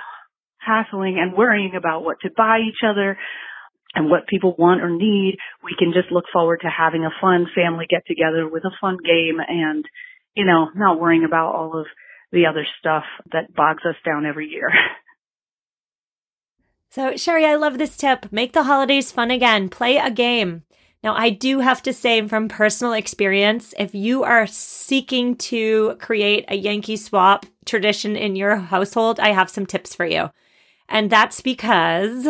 hassling 0.57 1.17
and 1.19 1.37
worrying 1.37 1.73
about 1.77 2.03
what 2.03 2.17
to 2.21 2.29
buy 2.35 2.59
each 2.67 2.81
other 2.83 3.17
and 3.93 4.09
what 4.09 4.27
people 4.27 4.55
want 4.57 4.81
or 4.81 4.89
need, 4.89 5.37
we 5.63 5.75
can 5.77 5.93
just 5.93 6.11
look 6.11 6.25
forward 6.33 6.61
to 6.61 6.69
having 6.69 7.05
a 7.05 7.13
fun 7.21 7.47
family 7.55 7.85
get 7.89 8.03
together 8.07 8.47
with 8.49 8.63
a 8.65 8.75
fun 8.81 8.97
game 9.03 9.37
and, 9.47 9.85
you 10.35 10.45
know, 10.45 10.69
not 10.75 10.99
worrying 10.99 11.23
about 11.23 11.53
all 11.55 11.79
of 11.79 11.85
the 12.31 12.47
other 12.47 12.65
stuff 12.79 13.03
that 13.31 13.53
bogs 13.55 13.83
us 13.87 13.95
down 14.05 14.25
every 14.25 14.47
year. 14.47 14.69
So, 16.89 17.15
Sherry, 17.15 17.45
I 17.45 17.55
love 17.55 17.77
this 17.77 17.97
tip. 17.97 18.31
Make 18.31 18.53
the 18.53 18.63
holidays 18.63 19.11
fun 19.11 19.29
again. 19.29 19.69
Play 19.69 19.97
a 19.97 20.09
game. 20.09 20.63
Now, 21.03 21.15
I 21.15 21.29
do 21.29 21.59
have 21.59 21.83
to 21.83 21.93
say 21.93 22.25
from 22.27 22.49
personal 22.49 22.93
experience, 22.93 23.73
if 23.77 23.93
you 23.93 24.23
are 24.23 24.47
seeking 24.47 25.35
to 25.37 25.95
create 26.01 26.45
a 26.47 26.55
Yankee 26.55 26.97
swap 26.97 27.45
tradition 27.65 28.15
in 28.15 28.35
your 28.35 28.55
household, 28.55 29.19
I 29.19 29.31
have 29.31 29.49
some 29.49 29.65
tips 29.65 29.93
for 29.93 30.05
you. 30.05 30.31
And 30.89 31.09
that's 31.09 31.41
because 31.41 32.27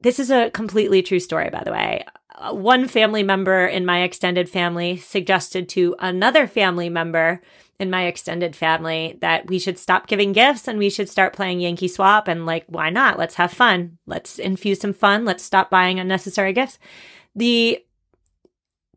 this 0.00 0.20
is 0.20 0.30
a 0.30 0.50
completely 0.50 1.02
true 1.02 1.20
story, 1.20 1.50
by 1.50 1.64
the 1.64 1.72
way. 1.72 2.04
One 2.50 2.88
family 2.88 3.22
member 3.22 3.66
in 3.66 3.84
my 3.84 4.02
extended 4.02 4.48
family 4.48 4.96
suggested 4.96 5.68
to 5.70 5.94
another 5.98 6.46
family 6.46 6.88
member 6.88 7.42
in 7.78 7.90
my 7.90 8.04
extended 8.04 8.54
family 8.54 9.18
that 9.20 9.46
we 9.48 9.58
should 9.58 9.78
stop 9.78 10.06
giving 10.06 10.32
gifts 10.32 10.68
and 10.68 10.78
we 10.78 10.90
should 10.90 11.08
start 11.08 11.32
playing 11.32 11.60
Yankee 11.60 11.88
Swap. 11.88 12.28
And 12.28 12.46
like, 12.46 12.64
why 12.66 12.90
not? 12.90 13.18
Let's 13.18 13.36
have 13.36 13.52
fun. 13.52 13.98
Let's 14.06 14.38
infuse 14.38 14.80
some 14.80 14.92
fun. 14.92 15.24
Let's 15.24 15.42
stop 15.42 15.70
buying 15.70 15.98
unnecessary 15.98 16.52
gifts. 16.52 16.78
The 17.34 17.84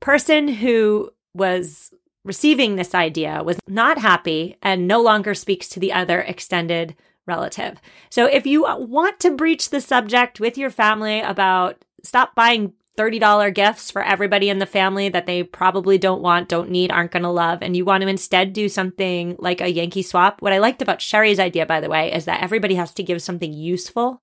person 0.01 0.47
who 0.49 1.11
was 1.33 1.93
receiving 2.25 2.75
this 2.75 2.93
idea 2.93 3.41
was 3.43 3.57
not 3.67 3.97
happy 3.97 4.57
and 4.61 4.87
no 4.87 5.01
longer 5.01 5.33
speaks 5.33 5.67
to 5.69 5.79
the 5.79 5.93
other 5.93 6.21
extended 6.21 6.95
relative. 7.25 7.79
So 8.09 8.25
if 8.25 8.45
you 8.45 8.63
want 8.63 9.19
to 9.21 9.31
breach 9.31 9.69
the 9.69 9.81
subject 9.81 10.39
with 10.39 10.57
your 10.57 10.69
family 10.69 11.21
about 11.21 11.83
stop 12.03 12.35
buying 12.35 12.73
$30 12.97 13.53
gifts 13.53 13.89
for 13.89 14.03
everybody 14.03 14.49
in 14.49 14.59
the 14.59 14.65
family 14.65 15.09
that 15.09 15.25
they 15.25 15.43
probably 15.43 15.97
don't 15.97 16.21
want, 16.21 16.49
don't 16.49 16.69
need, 16.69 16.91
aren't 16.91 17.11
going 17.11 17.23
to 17.23 17.29
love, 17.29 17.59
and 17.61 17.75
you 17.75 17.85
want 17.85 18.03
to 18.03 18.07
instead 18.07 18.53
do 18.53 18.69
something 18.69 19.35
like 19.39 19.61
a 19.61 19.71
Yankee 19.71 20.03
swap. 20.03 20.41
What 20.41 20.53
I 20.53 20.59
liked 20.59 20.81
about 20.81 21.01
Sherry's 21.01 21.39
idea, 21.39 21.65
by 21.65 21.79
the 21.79 21.89
way, 21.89 22.13
is 22.13 22.25
that 22.25 22.43
everybody 22.43 22.75
has 22.75 22.93
to 22.95 23.03
give 23.03 23.21
something 23.21 23.51
useful. 23.51 24.21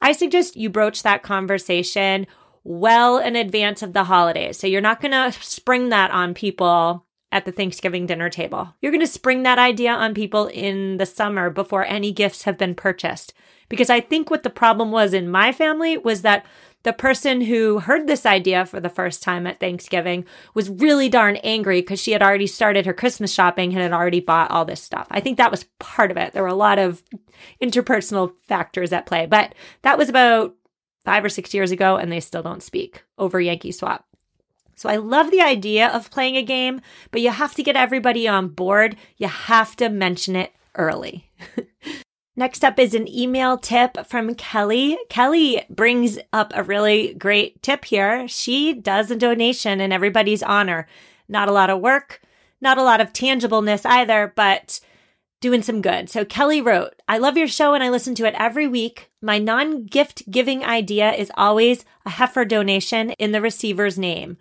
I 0.00 0.12
suggest 0.12 0.56
you 0.56 0.70
broach 0.70 1.02
that 1.02 1.22
conversation 1.22 2.26
well 2.64 3.18
in 3.18 3.36
advance 3.36 3.82
of 3.82 3.92
the 3.92 4.04
holidays. 4.04 4.58
So 4.58 4.66
you're 4.66 4.80
not 4.80 5.00
going 5.00 5.12
to 5.12 5.32
spring 5.40 5.88
that 5.88 6.10
on 6.10 6.34
people 6.34 7.06
at 7.30 7.44
the 7.44 7.52
Thanksgiving 7.52 8.06
dinner 8.06 8.30
table. 8.30 8.74
You're 8.80 8.92
going 8.92 9.00
to 9.00 9.06
spring 9.06 9.42
that 9.42 9.58
idea 9.58 9.92
on 9.92 10.14
people 10.14 10.46
in 10.46 10.96
the 10.96 11.06
summer 11.06 11.50
before 11.50 11.84
any 11.84 12.12
gifts 12.12 12.44
have 12.44 12.56
been 12.56 12.74
purchased. 12.74 13.34
Because 13.68 13.90
I 13.90 14.00
think 14.00 14.30
what 14.30 14.44
the 14.44 14.50
problem 14.50 14.90
was 14.90 15.12
in 15.12 15.30
my 15.30 15.52
family 15.52 15.98
was 15.98 16.22
that 16.22 16.46
the 16.84 16.92
person 16.92 17.40
who 17.40 17.80
heard 17.80 18.06
this 18.06 18.24
idea 18.24 18.64
for 18.64 18.80
the 18.80 18.88
first 18.88 19.22
time 19.22 19.46
at 19.46 19.58
Thanksgiving 19.58 20.24
was 20.54 20.70
really 20.70 21.08
darn 21.08 21.36
angry 21.36 21.80
because 21.80 22.00
she 22.00 22.12
had 22.12 22.22
already 22.22 22.46
started 22.46 22.86
her 22.86 22.94
Christmas 22.94 23.32
shopping 23.32 23.72
and 23.72 23.82
had 23.82 23.92
already 23.92 24.20
bought 24.20 24.50
all 24.50 24.64
this 24.64 24.82
stuff. 24.82 25.06
I 25.10 25.20
think 25.20 25.36
that 25.36 25.50
was 25.50 25.64
part 25.78 26.10
of 26.10 26.16
it. 26.16 26.32
There 26.32 26.42
were 26.42 26.48
a 26.48 26.54
lot 26.54 26.78
of 26.78 27.02
interpersonal 27.60 28.32
factors 28.46 28.92
at 28.92 29.06
play, 29.06 29.26
but 29.26 29.54
that 29.82 29.98
was 29.98 30.08
about 30.08 30.54
five 31.04 31.24
or 31.24 31.28
six 31.28 31.52
years 31.54 31.70
ago, 31.70 31.96
and 31.96 32.12
they 32.12 32.20
still 32.20 32.42
don't 32.42 32.62
speak 32.62 33.02
over 33.16 33.40
Yankee 33.40 33.72
Swap. 33.72 34.04
So 34.76 34.88
I 34.88 34.96
love 34.96 35.30
the 35.30 35.40
idea 35.40 35.88
of 35.88 36.10
playing 36.10 36.36
a 36.36 36.42
game, 36.42 36.80
but 37.10 37.20
you 37.20 37.30
have 37.30 37.54
to 37.56 37.64
get 37.64 37.74
everybody 37.74 38.28
on 38.28 38.48
board. 38.48 38.96
You 39.16 39.26
have 39.26 39.74
to 39.76 39.88
mention 39.88 40.36
it 40.36 40.52
early. 40.76 41.30
Next 42.38 42.64
up 42.64 42.78
is 42.78 42.94
an 42.94 43.08
email 43.08 43.58
tip 43.58 44.06
from 44.06 44.36
Kelly. 44.36 44.96
Kelly 45.08 45.66
brings 45.68 46.20
up 46.32 46.52
a 46.54 46.62
really 46.62 47.14
great 47.14 47.60
tip 47.64 47.86
here. 47.86 48.28
She 48.28 48.72
does 48.72 49.10
a 49.10 49.16
donation 49.16 49.80
in 49.80 49.90
everybody's 49.90 50.44
honor. 50.44 50.86
Not 51.28 51.48
a 51.48 51.52
lot 51.52 51.68
of 51.68 51.80
work, 51.80 52.20
not 52.60 52.78
a 52.78 52.84
lot 52.84 53.00
of 53.00 53.12
tangibleness 53.12 53.84
either, 53.84 54.32
but 54.36 54.78
doing 55.40 55.62
some 55.62 55.82
good. 55.82 56.08
So 56.08 56.24
Kelly 56.24 56.62
wrote, 56.62 56.94
I 57.08 57.18
love 57.18 57.36
your 57.36 57.48
show 57.48 57.74
and 57.74 57.82
I 57.82 57.90
listen 57.90 58.14
to 58.14 58.24
it 58.24 58.36
every 58.38 58.68
week. 58.68 59.10
My 59.20 59.40
non 59.40 59.86
gift 59.86 60.30
giving 60.30 60.64
idea 60.64 61.10
is 61.10 61.32
always 61.36 61.84
a 62.06 62.10
heifer 62.10 62.44
donation 62.44 63.10
in 63.18 63.32
the 63.32 63.40
receiver's 63.40 63.98
name. 63.98 64.36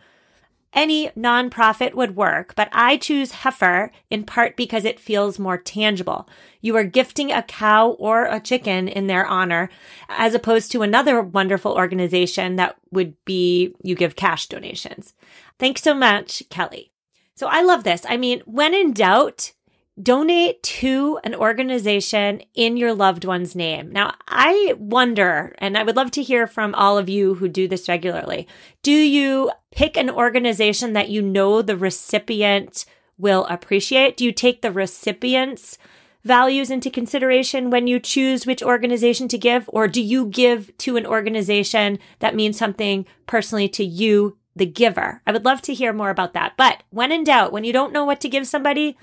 Any 0.74 1.10
nonprofit 1.10 1.94
would 1.94 2.16
work, 2.16 2.54
but 2.56 2.70
I 2.72 2.98
choose 2.98 3.32
heifer 3.32 3.92
in 4.10 4.26
part 4.26 4.56
because 4.56 4.86
it 4.86 5.00
feels 5.00 5.40
more 5.40 5.58
tangible. 5.58 6.30
You 6.62 6.76
are 6.76 6.84
gifting 6.84 7.32
a 7.32 7.42
cow 7.42 7.92
or 7.92 8.26
a 8.26 8.40
chicken 8.40 8.88
in 8.88 9.08
their 9.08 9.26
honor, 9.26 9.70
as 10.10 10.36
opposed 10.36 10.72
to 10.74 10.82
another 10.82 11.22
wonderful 11.22 11.74
organization 11.74 12.58
that 12.58 12.76
would 12.92 13.16
be 13.26 13.76
you 13.82 13.96
give 13.96 14.16
cash 14.16 14.48
donations. 14.48 15.14
Thanks 15.58 15.82
so 15.82 15.94
much, 15.94 16.44
Kelly. 16.50 16.92
So 17.34 17.48
I 17.48 17.62
love 17.62 17.84
this. 17.84 18.06
I 18.08 18.18
mean, 18.18 18.42
when 18.46 18.74
in 18.74 18.94
doubt, 18.94 19.54
donate 20.02 20.62
to 20.62 21.20
an 21.24 21.34
organization 21.34 22.42
in 22.54 22.78
your 22.78 22.94
loved 22.94 23.26
one's 23.26 23.56
name. 23.56 23.92
Now, 23.92 24.14
I 24.28 24.76
wonder, 24.78 25.56
and 25.58 25.78
I 25.78 25.84
would 25.84 25.96
love 25.96 26.12
to 26.12 26.24
hear 26.24 26.46
from 26.46 26.76
all 26.76 26.98
of 26.98 27.10
you 27.10 27.36
who 27.36 27.48
do 27.48 27.68
this 27.68 27.90
regularly. 27.90 28.48
Do 28.84 28.92
you 28.92 29.52
pick 29.72 29.98
an 29.98 30.10
organization 30.10 30.94
that 30.94 31.10
you 31.10 31.22
know 31.22 31.62
the 31.62 31.78
recipient 31.78 32.86
will 33.18 33.46
appreciate? 33.46 34.18
Do 34.18 34.26
you 34.26 34.32
take 34.32 34.62
the 34.62 34.72
recipient's 34.72 35.78
values 36.24 36.70
into 36.70 36.92
consideration 36.92 37.70
when 37.70 37.88
you 37.88 38.00
choose 38.00 38.46
which 38.46 38.62
organization 38.62 39.28
to 39.30 39.38
give? 39.38 39.68
Or 39.74 39.88
do 39.88 40.02
you 40.02 40.28
give 40.28 40.76
to 40.80 40.98
an 40.98 41.08
organization 41.08 41.98
that 42.20 42.36
means 42.36 42.58
something 42.58 43.06
personally 43.26 43.70
to 43.70 43.84
you, 43.84 44.38
the 44.56 44.66
giver? 44.68 45.22
I 45.26 45.32
would 45.32 45.46
love 45.46 45.62
to 45.64 45.74
hear 45.74 45.94
more 45.94 46.12
about 46.12 46.34
that. 46.34 46.54
But 46.56 46.84
when 46.92 47.12
in 47.12 47.24
doubt, 47.24 47.52
when 47.52 47.64
you 47.64 47.74
don't 47.74 47.94
know 47.94 48.06
what 48.06 48.22
to 48.22 48.30
give 48.30 48.46
somebody, 48.46 48.98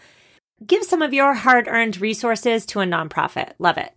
Give 0.64 0.84
some 0.84 1.02
of 1.02 1.12
your 1.12 1.34
hard 1.34 1.66
earned 1.68 2.00
resources 2.00 2.64
to 2.66 2.80
a 2.80 2.84
nonprofit. 2.84 3.52
Love 3.58 3.76
it. 3.76 3.92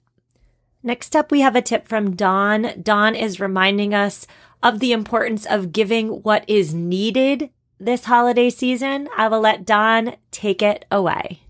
Next 0.84 1.16
up, 1.16 1.32
we 1.32 1.42
have 1.42 1.56
a 1.56 1.62
tip 1.62 1.88
from 1.88 2.16
Dawn. 2.16 2.82
Dawn 2.82 3.16
is 3.16 3.40
reminding 3.40 3.94
us 3.94 4.26
of 4.64 4.80
the 4.80 4.92
importance 4.92 5.46
of 5.46 5.72
giving 5.72 6.24
what 6.24 6.44
is 6.48 6.74
needed 6.74 7.52
this 7.80 8.06
holiday 8.06 8.50
season. 8.50 9.08
I 9.16 9.28
will 9.28 9.42
let 9.42 9.66
Dawn 9.66 10.16
take 10.32 10.62
it 10.62 10.86
away. 10.92 11.42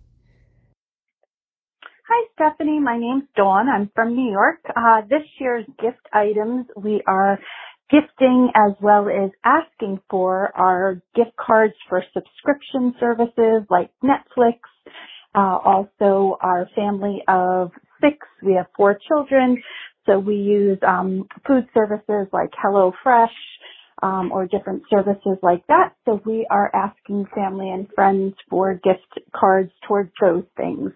Hi, 2.10 2.28
Stephanie. 2.34 2.80
My 2.80 2.98
name's 2.98 3.28
Dawn. 3.36 3.70
I'm 3.70 3.90
from 3.96 4.16
New 4.16 4.32
York. 4.32 4.60
Uh, 4.76 5.02
this 5.10 5.24
year's 5.40 5.66
gift 5.82 6.06
items 6.14 6.66
we 6.76 7.02
are 7.08 7.40
gifting 7.90 8.50
as 8.56 8.74
well 8.82 9.08
as 9.10 9.32
asking 9.44 10.00
for 10.10 10.52
are 10.56 11.02
gift 11.16 11.36
cards 11.38 11.74
for 11.88 12.04
subscription 12.14 12.94
services 13.00 13.64
like 13.70 13.90
Netflix, 14.04 14.60
uh, 15.38 15.60
also 15.64 16.38
our 16.42 16.68
family 16.76 17.22
of 17.28 17.70
six, 18.02 18.18
we 18.42 18.56
have 18.56 18.66
four 18.76 18.98
children, 19.08 19.62
so 20.08 20.18
we 20.18 20.36
use 20.36 20.80
um, 20.88 21.28
food 21.46 21.68
services 21.76 22.28
like 22.34 22.50
HelloFresh 22.52 23.28
um, 24.02 24.32
or 24.32 24.48
different 24.48 24.84
services 24.90 25.38
like 25.44 25.66
that. 25.68 25.94
So 26.06 26.22
we 26.26 26.48
are 26.50 26.72
asking 26.74 27.28
family 27.36 27.70
and 27.70 27.88
friends 27.94 28.34
for 28.50 28.74
gift 28.74 29.20
cards 29.36 29.72
towards 29.88 30.12
those 30.20 30.44
things. 30.56 30.92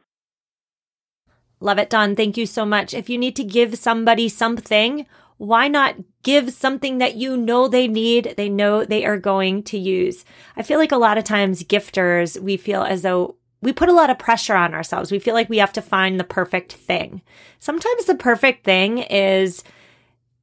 Love 1.59 1.77
it, 1.77 1.91
Dawn. 1.91 2.15
Thank 2.15 2.37
you 2.37 2.47
so 2.47 2.65
much. 2.65 2.95
If 2.95 3.09
you 3.09 3.19
need 3.19 3.35
to 3.35 3.43
give 3.43 3.77
somebody 3.77 4.27
something, 4.27 5.05
why 5.37 5.67
not 5.67 5.95
give 6.23 6.51
something 6.51 6.97
that 6.97 7.15
you 7.15 7.37
know 7.37 7.67
they 7.67 7.87
need, 7.87 8.33
they 8.37 8.49
know 8.49 8.85
they 8.85 9.05
are 9.05 9.17
going 9.17 9.61
to 9.63 9.77
use? 9.77 10.25
I 10.55 10.63
feel 10.63 10.79
like 10.79 10.91
a 10.91 10.97
lot 10.97 11.19
of 11.19 11.23
times 11.23 11.63
gifters, 11.63 12.39
we 12.39 12.57
feel 12.57 12.81
as 12.81 13.03
though 13.03 13.35
we 13.61 13.71
put 13.71 13.89
a 13.89 13.93
lot 13.93 14.09
of 14.09 14.19
pressure 14.19 14.55
on 14.55 14.73
ourselves. 14.73 15.11
We 15.11 15.19
feel 15.19 15.33
like 15.33 15.49
we 15.49 15.59
have 15.59 15.73
to 15.73 15.81
find 15.81 16.19
the 16.19 16.23
perfect 16.23 16.73
thing. 16.73 17.21
Sometimes 17.59 18.05
the 18.05 18.15
perfect 18.15 18.63
thing 18.63 18.99
is 18.99 19.63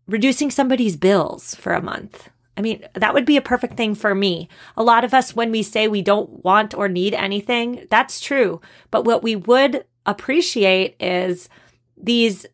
reducing 0.06 0.50
somebody's 0.50 0.96
bills 0.96 1.54
for 1.54 1.72
a 1.72 1.82
month. 1.82 2.30
I 2.56 2.60
mean, 2.60 2.84
that 2.94 3.14
would 3.14 3.24
be 3.24 3.36
a 3.36 3.42
perfect 3.42 3.74
thing 3.74 3.94
for 3.94 4.14
me. 4.14 4.48
A 4.76 4.82
lot 4.82 5.04
of 5.04 5.14
us, 5.14 5.36
when 5.36 5.52
we 5.52 5.62
say 5.62 5.86
we 5.86 6.02
don't 6.02 6.44
want 6.44 6.74
or 6.74 6.88
need 6.88 7.14
anything, 7.14 7.86
that's 7.88 8.20
true. 8.20 8.60
But 8.90 9.04
what 9.04 9.22
we 9.22 9.36
would 9.36 9.84
appreciate 10.06 10.96
is 10.98 11.48
these 11.96 12.46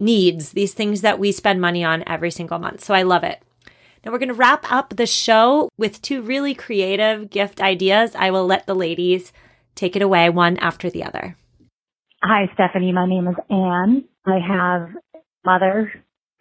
needs, 0.00 0.50
these 0.50 0.74
things 0.74 1.00
that 1.00 1.18
we 1.18 1.32
spend 1.32 1.60
money 1.60 1.82
on 1.82 2.04
every 2.06 2.30
single 2.30 2.58
month. 2.58 2.84
So 2.84 2.92
I 2.92 3.02
love 3.02 3.24
it. 3.24 3.42
Now 4.04 4.12
we're 4.12 4.18
going 4.18 4.28
to 4.28 4.34
wrap 4.34 4.70
up 4.70 4.96
the 4.96 5.06
show 5.06 5.70
with 5.78 6.02
two 6.02 6.22
really 6.22 6.54
creative 6.54 7.30
gift 7.30 7.60
ideas. 7.60 8.14
I 8.14 8.30
will 8.30 8.46
let 8.46 8.66
the 8.66 8.74
ladies 8.74 9.32
take 9.78 9.96
it 9.96 10.02
away 10.02 10.28
one 10.30 10.56
after 10.58 10.90
the 10.90 11.04
other. 11.04 11.36
Hi, 12.22 12.50
Stephanie. 12.54 12.92
My 12.92 13.08
name 13.08 13.28
is 13.28 13.36
Anne. 13.48 14.04
I 14.26 14.38
have 14.46 14.88
mother 15.44 15.92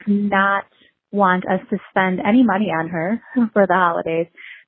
not 0.07 0.65
want 1.11 1.45
us 1.45 1.61
to 1.69 1.77
spend 1.91 2.19
any 2.19 2.43
money 2.43 2.65
on 2.65 2.89
her 2.89 3.21
for 3.53 3.67
the 3.67 3.73
holidays. 3.73 4.27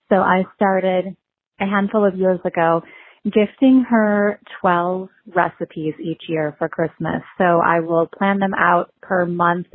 So 0.09 0.17
I 0.17 0.43
started 0.55 1.15
a 1.59 1.65
handful 1.65 2.05
of 2.07 2.15
years 2.15 2.39
ago 2.45 2.81
gifting 3.25 3.85
her 3.89 4.39
12 4.61 5.09
recipes 5.35 5.93
each 6.01 6.23
year 6.29 6.55
for 6.57 6.69
Christmas. 6.69 7.21
So 7.37 7.43
I 7.43 7.81
will 7.81 8.07
plan 8.07 8.39
them 8.39 8.53
out 8.57 8.93
per 9.01 9.25
month, 9.25 9.67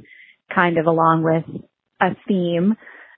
kind 0.55 0.79
of 0.79 0.87
along 0.87 1.23
with 1.23 1.63
a 2.01 2.17
theme 2.27 2.75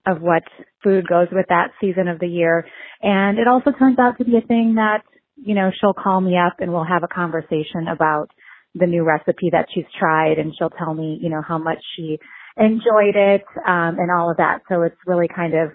of 0.06 0.20
what 0.20 0.42
food 0.82 1.06
goes 1.08 1.28
with 1.32 1.46
that 1.48 1.70
season 1.80 2.08
of 2.08 2.18
the 2.18 2.26
year. 2.26 2.66
And 3.02 3.38
it 3.38 3.46
also 3.46 3.70
turns 3.78 3.98
out 3.98 4.18
to 4.18 4.24
be 4.24 4.36
a 4.36 4.46
thing 4.46 4.74
that 4.76 5.02
you 5.36 5.54
know, 5.54 5.70
she'll 5.80 5.94
call 5.94 6.20
me 6.20 6.36
up 6.36 6.56
and 6.60 6.72
we'll 6.72 6.84
have 6.84 7.02
a 7.02 7.14
conversation 7.14 7.88
about 7.90 8.28
the 8.74 8.86
new 8.86 9.04
recipe 9.04 9.50
that 9.52 9.66
she's 9.74 9.84
tried 9.98 10.38
and 10.38 10.52
she'll 10.56 10.70
tell 10.70 10.94
me, 10.94 11.18
you 11.20 11.30
know, 11.30 11.42
how 11.46 11.58
much 11.58 11.78
she 11.96 12.18
enjoyed 12.56 13.16
it, 13.16 13.44
um, 13.66 13.96
and 13.98 14.10
all 14.10 14.30
of 14.30 14.38
that. 14.38 14.60
So 14.68 14.82
it's 14.82 14.96
really 15.06 15.28
kind 15.28 15.54
of 15.54 15.70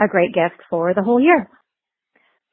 a 0.00 0.08
great 0.08 0.32
gift 0.32 0.62
for 0.70 0.94
the 0.94 1.02
whole 1.02 1.20
year. 1.20 1.48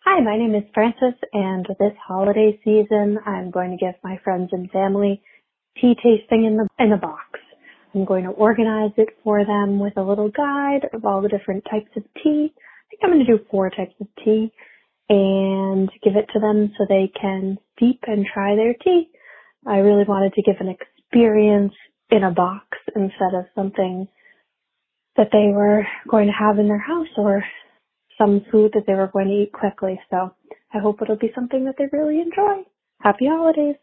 Hi, 0.06 0.20
my 0.22 0.38
name 0.38 0.54
is 0.56 0.64
Frances 0.74 1.18
and 1.32 1.66
this 1.80 1.94
holiday 2.06 2.60
season 2.66 3.18
I'm 3.26 3.52
going 3.52 3.72
to 3.72 3.86
give 3.86 3.96
my 4.04 4.20
friends 4.24 4.50
and 4.52 4.70
family 4.72 5.22
tea 5.80 5.96
tasting 5.96 6.46
in 6.46 6.58
the, 6.58 6.68
in 6.84 6.90
the 6.90 6.98
box. 6.98 7.40
I'm 7.96 8.04
going 8.06 8.26
to 8.26 8.32
organize 8.32 8.92
it 8.98 9.10
for 9.24 9.46
them 9.46 9.80
with 9.80 9.96
a 9.98 10.02
little 10.02 10.30
guide 10.30 10.90
of 10.94 11.06
all 11.06 11.22
the 11.22 11.30
different 11.30 11.64
types 11.72 11.90
of 11.96 12.04
tea. 12.22 12.52
I 12.54 12.84
think 12.90 13.02
I'm 13.04 13.12
going 13.12 13.26
to 13.26 13.38
do 13.38 13.46
four 13.50 13.70
types 13.70 13.96
of 14.02 14.08
tea 14.24 14.52
and 15.10 15.90
give 16.04 16.16
it 16.16 16.30
to 16.34 16.40
them 16.40 16.72
so 16.78 16.86
they 16.88 17.12
can 17.20 17.58
steep 17.76 18.00
and 18.08 18.26
try 18.26 18.56
their 18.56 18.74
tea. 18.74 19.10
I 19.66 19.78
really 19.78 20.06
wanted 20.06 20.34
to 20.34 20.42
give 20.42 20.56
an 20.60 20.70
experience 20.70 21.74
in 22.10 22.24
a 22.24 22.32
box 22.32 22.66
instead 22.96 23.34
of 23.34 23.46
something 23.56 24.08
that 25.16 25.30
they 25.32 25.52
were 25.54 25.86
going 26.10 26.28
to 26.28 26.34
have 26.34 26.60
in 26.60 26.68
their 26.68 26.80
house 26.80 27.08
or 27.18 27.44
some 28.18 28.46
food 28.52 28.72
that 28.74 28.84
they 28.88 28.94
were 28.94 29.08
going 29.08 29.28
to 29.28 29.44
eat 29.44 29.52
quickly. 29.52 30.00
So 30.10 30.34
I 30.74 30.80
hope 30.80 31.02
it'll 31.02 31.16
be 31.16 31.32
something 31.36 31.66
that 31.66 31.76
they 31.78 31.86
really 31.92 32.20
enjoy. 32.20 32.64
Happy 33.02 33.28
holidays. 33.28 33.76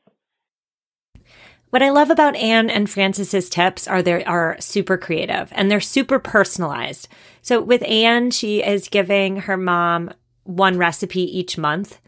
What 1.71 1.83
I 1.83 1.91
love 1.91 2.11
about 2.11 2.35
Anne 2.35 2.69
and 2.69 2.91
Frances's 2.91 3.49
tips 3.49 3.87
are 3.87 4.03
they 4.03 4.25
are 4.25 4.57
super 4.59 4.97
creative 4.97 5.53
and 5.55 5.71
they're 5.71 5.81
super 5.81 6.19
personalized. 6.19 7.07
So 7.43 7.61
with 7.61 7.85
Anne, 7.85 8.33
she 8.33 8.61
is 8.61 8.89
giving 8.89 9.43
her 9.43 9.57
mom 9.57 10.11
one 10.57 10.79
recipe 10.79 11.23
each 11.23 11.57
month. 11.57 12.01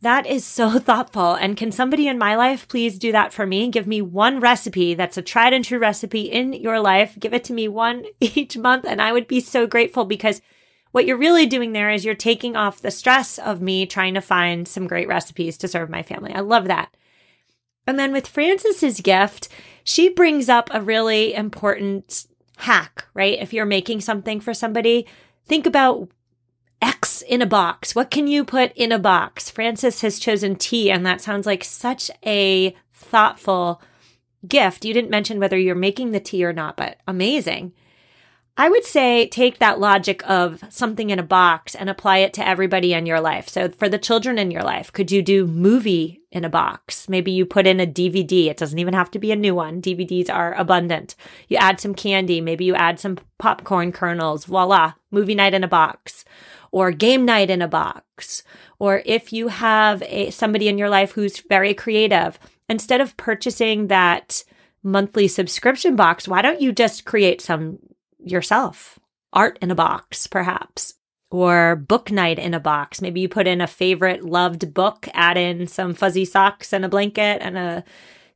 That 0.00 0.26
is 0.26 0.44
so 0.44 0.78
thoughtful. 0.78 1.34
And 1.34 1.56
can 1.56 1.72
somebody 1.72 2.08
in 2.08 2.18
my 2.18 2.36
life 2.36 2.68
please 2.68 2.98
do 2.98 3.12
that 3.12 3.32
for 3.32 3.46
me? 3.46 3.68
Give 3.68 3.86
me 3.86 4.02
one 4.02 4.40
recipe 4.40 4.94
that's 4.94 5.16
a 5.16 5.22
tried 5.22 5.52
and 5.52 5.64
true 5.64 5.78
recipe 5.78 6.22
in 6.22 6.52
your 6.52 6.80
life. 6.80 7.16
Give 7.18 7.34
it 7.34 7.44
to 7.44 7.52
me 7.52 7.68
one 7.68 8.04
each 8.20 8.56
month. 8.56 8.84
And 8.86 9.00
I 9.00 9.12
would 9.12 9.26
be 9.26 9.40
so 9.40 9.66
grateful 9.66 10.04
because 10.04 10.42
what 10.92 11.06
you're 11.06 11.16
really 11.16 11.46
doing 11.46 11.72
there 11.72 11.90
is 11.90 12.04
you're 12.04 12.14
taking 12.14 12.54
off 12.54 12.80
the 12.80 12.90
stress 12.90 13.38
of 13.38 13.60
me 13.60 13.86
trying 13.86 14.14
to 14.14 14.20
find 14.20 14.68
some 14.68 14.86
great 14.86 15.08
recipes 15.08 15.56
to 15.58 15.68
serve 15.68 15.90
my 15.90 16.02
family. 16.02 16.32
I 16.32 16.40
love 16.40 16.66
that. 16.66 16.94
And 17.86 17.98
then 17.98 18.12
with 18.12 18.28
Frances's 18.28 19.00
gift, 19.00 19.48
she 19.82 20.08
brings 20.08 20.48
up 20.48 20.70
a 20.72 20.80
really 20.80 21.34
important 21.34 22.26
hack, 22.58 23.06
right? 23.14 23.38
If 23.40 23.52
you're 23.52 23.66
making 23.66 24.02
something 24.02 24.40
for 24.40 24.54
somebody, 24.54 25.06
think 25.46 25.66
about 25.66 26.08
X 26.82 27.22
in 27.22 27.42
a 27.42 27.46
box. 27.46 27.94
What 27.94 28.10
can 28.10 28.26
you 28.26 28.44
put 28.44 28.72
in 28.74 28.92
a 28.92 28.98
box? 28.98 29.50
Frances 29.50 30.00
has 30.02 30.18
chosen 30.18 30.56
tea, 30.56 30.90
and 30.90 31.04
that 31.06 31.20
sounds 31.20 31.46
like 31.46 31.64
such 31.64 32.10
a 32.24 32.74
thoughtful 32.92 33.80
gift. 34.46 34.84
You 34.84 34.94
didn't 34.94 35.10
mention 35.10 35.40
whether 35.40 35.58
you're 35.58 35.74
making 35.74 36.12
the 36.12 36.20
tea 36.20 36.44
or 36.44 36.52
not, 36.52 36.76
but 36.76 36.98
amazing. 37.06 37.72
I 38.56 38.68
would 38.68 38.84
say 38.84 39.26
take 39.26 39.58
that 39.58 39.80
logic 39.80 40.22
of 40.30 40.62
something 40.68 41.10
in 41.10 41.18
a 41.18 41.24
box 41.24 41.74
and 41.74 41.90
apply 41.90 42.18
it 42.18 42.32
to 42.34 42.46
everybody 42.46 42.92
in 42.92 43.04
your 43.04 43.20
life. 43.20 43.48
So 43.48 43.68
for 43.68 43.88
the 43.88 43.98
children 43.98 44.38
in 44.38 44.52
your 44.52 44.62
life, 44.62 44.92
could 44.92 45.10
you 45.10 45.22
do 45.22 45.44
movie 45.44 46.22
in 46.30 46.44
a 46.44 46.48
box? 46.48 47.08
Maybe 47.08 47.32
you 47.32 47.46
put 47.46 47.66
in 47.66 47.80
a 47.80 47.86
DVD. 47.86 48.46
It 48.46 48.56
doesn't 48.56 48.78
even 48.78 48.94
have 48.94 49.10
to 49.10 49.18
be 49.18 49.32
a 49.32 49.36
new 49.36 49.56
one. 49.56 49.82
DVDs 49.82 50.30
are 50.32 50.54
abundant. 50.54 51.16
You 51.48 51.56
add 51.56 51.80
some 51.80 51.96
candy. 51.96 52.40
Maybe 52.40 52.64
you 52.64 52.76
add 52.76 53.00
some 53.00 53.18
popcorn 53.38 53.90
kernels. 53.90 54.44
Voila. 54.44 54.92
Movie 55.10 55.34
night 55.34 55.54
in 55.54 55.64
a 55.64 55.68
box. 55.68 56.24
Or 56.74 56.90
game 56.90 57.24
night 57.24 57.50
in 57.50 57.62
a 57.62 57.68
box, 57.68 58.42
or 58.80 59.00
if 59.06 59.32
you 59.32 59.46
have 59.46 60.02
a, 60.02 60.28
somebody 60.30 60.66
in 60.66 60.76
your 60.76 60.88
life 60.88 61.12
who's 61.12 61.38
very 61.48 61.72
creative, 61.72 62.36
instead 62.68 63.00
of 63.00 63.16
purchasing 63.16 63.86
that 63.86 64.42
monthly 64.82 65.28
subscription 65.28 65.94
box, 65.94 66.26
why 66.26 66.42
don't 66.42 66.60
you 66.60 66.72
just 66.72 67.04
create 67.04 67.40
some 67.40 67.78
yourself? 68.18 68.98
Art 69.32 69.56
in 69.62 69.70
a 69.70 69.76
box, 69.76 70.26
perhaps, 70.26 70.94
or 71.30 71.76
book 71.76 72.10
night 72.10 72.40
in 72.40 72.54
a 72.54 72.60
box. 72.60 73.00
Maybe 73.00 73.20
you 73.20 73.28
put 73.28 73.46
in 73.46 73.60
a 73.60 73.68
favorite 73.68 74.24
loved 74.24 74.74
book, 74.74 75.06
add 75.14 75.36
in 75.36 75.68
some 75.68 75.94
fuzzy 75.94 76.24
socks 76.24 76.72
and 76.72 76.84
a 76.84 76.88
blanket 76.88 77.38
and 77.40 77.56
a 77.56 77.84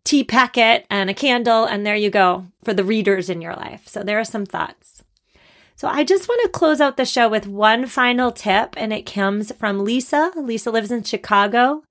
tea 0.04 0.22
packet 0.22 0.86
and 0.88 1.10
a 1.10 1.14
candle, 1.14 1.64
and 1.64 1.84
there 1.84 1.96
you 1.96 2.08
go 2.08 2.46
for 2.62 2.72
the 2.72 2.84
readers 2.84 3.28
in 3.28 3.42
your 3.42 3.56
life. 3.56 3.88
So 3.88 4.04
there 4.04 4.20
are 4.20 4.24
some 4.24 4.46
thoughts. 4.46 5.02
So 5.78 5.86
I 5.86 6.02
just 6.02 6.28
want 6.28 6.42
to 6.42 6.48
close 6.48 6.80
out 6.80 6.96
the 6.96 7.04
show 7.04 7.28
with 7.28 7.46
one 7.46 7.86
final 7.86 8.32
tip, 8.32 8.74
and 8.76 8.92
it 8.92 9.06
comes 9.06 9.52
from 9.52 9.84
Lisa. 9.84 10.32
Lisa 10.34 10.72
lives 10.72 10.90
in 10.90 11.04
Chicago, 11.04 11.84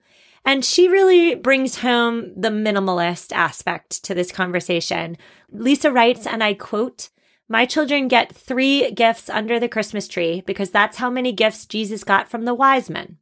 and 0.44 0.66
she 0.66 0.90
really 0.90 1.36
brings 1.36 1.78
home 1.78 2.34
the 2.36 2.50
minimalist 2.50 3.32
aspect 3.32 4.04
to 4.04 4.14
this 4.14 4.30
conversation. 4.30 5.16
Lisa 5.54 5.90
writes, 5.90 6.28
and 6.28 6.44
I 6.44 6.54
quote, 6.54 7.08
my 7.48 7.66
children 7.66 8.10
get 8.10 8.36
three 8.36 8.92
gifts 8.92 9.30
under 9.30 9.58
the 9.58 9.70
Christmas 9.70 10.10
tree 10.10 10.44
because 10.46 10.70
that's 10.70 10.98
how 10.98 11.10
many 11.10 11.32
gifts 11.32 11.66
Jesus 11.66 12.04
got 12.04 12.28
from 12.28 12.44
the 12.44 12.54
wise 12.54 12.90
men. 12.90 13.20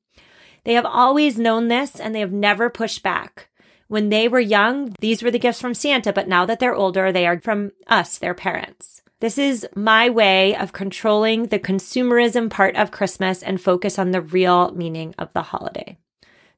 They 0.63 0.73
have 0.73 0.88
always 0.88 1.38
known 1.38 1.67
this 1.67 1.99
and 1.99 2.15
they 2.15 2.21
have 2.21 2.34
never 2.34 2.71
pushed 2.71 3.04
back. 3.04 3.49
When 3.88 4.10
they 4.10 4.28
were 4.28 4.39
young, 4.39 4.95
these 4.99 5.21
were 5.21 5.30
the 5.30 5.38
gifts 5.38 5.62
from 5.62 5.75
Santa, 5.75 6.12
but 6.12 6.28
now 6.28 6.43
that 6.47 6.60
they're 6.60 6.73
older, 6.73 7.12
they 7.12 7.28
are 7.28 7.39
from 7.39 7.71
us, 7.86 8.17
their 8.17 8.34
parents. 8.34 9.04
This 9.21 9.38
is 9.38 9.65
my 9.75 10.10
way 10.10 10.56
of 10.56 10.73
controlling 10.73 11.47
the 11.47 11.60
consumerism 11.60 12.49
part 12.49 12.75
of 12.75 12.91
Christmas 12.91 13.41
and 13.41 13.62
focus 13.62 13.97
on 13.97 14.12
the 14.12 14.21
real 14.21 14.71
meaning 14.71 15.15
of 15.17 15.32
the 15.34 15.41
holiday. 15.41 15.97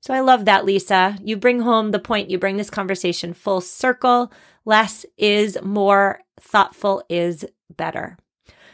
So 0.01 0.13
I 0.13 0.21
love 0.21 0.45
that, 0.45 0.65
Lisa. 0.65 1.17
You 1.23 1.37
bring 1.37 1.61
home 1.61 1.91
the 1.91 1.99
point. 1.99 2.29
You 2.29 2.39
bring 2.39 2.57
this 2.57 2.69
conversation 2.69 3.33
full 3.33 3.61
circle. 3.61 4.31
Less 4.65 5.05
is 5.17 5.57
more, 5.61 6.21
thoughtful 6.39 7.03
is 7.09 7.45
better. 7.75 8.17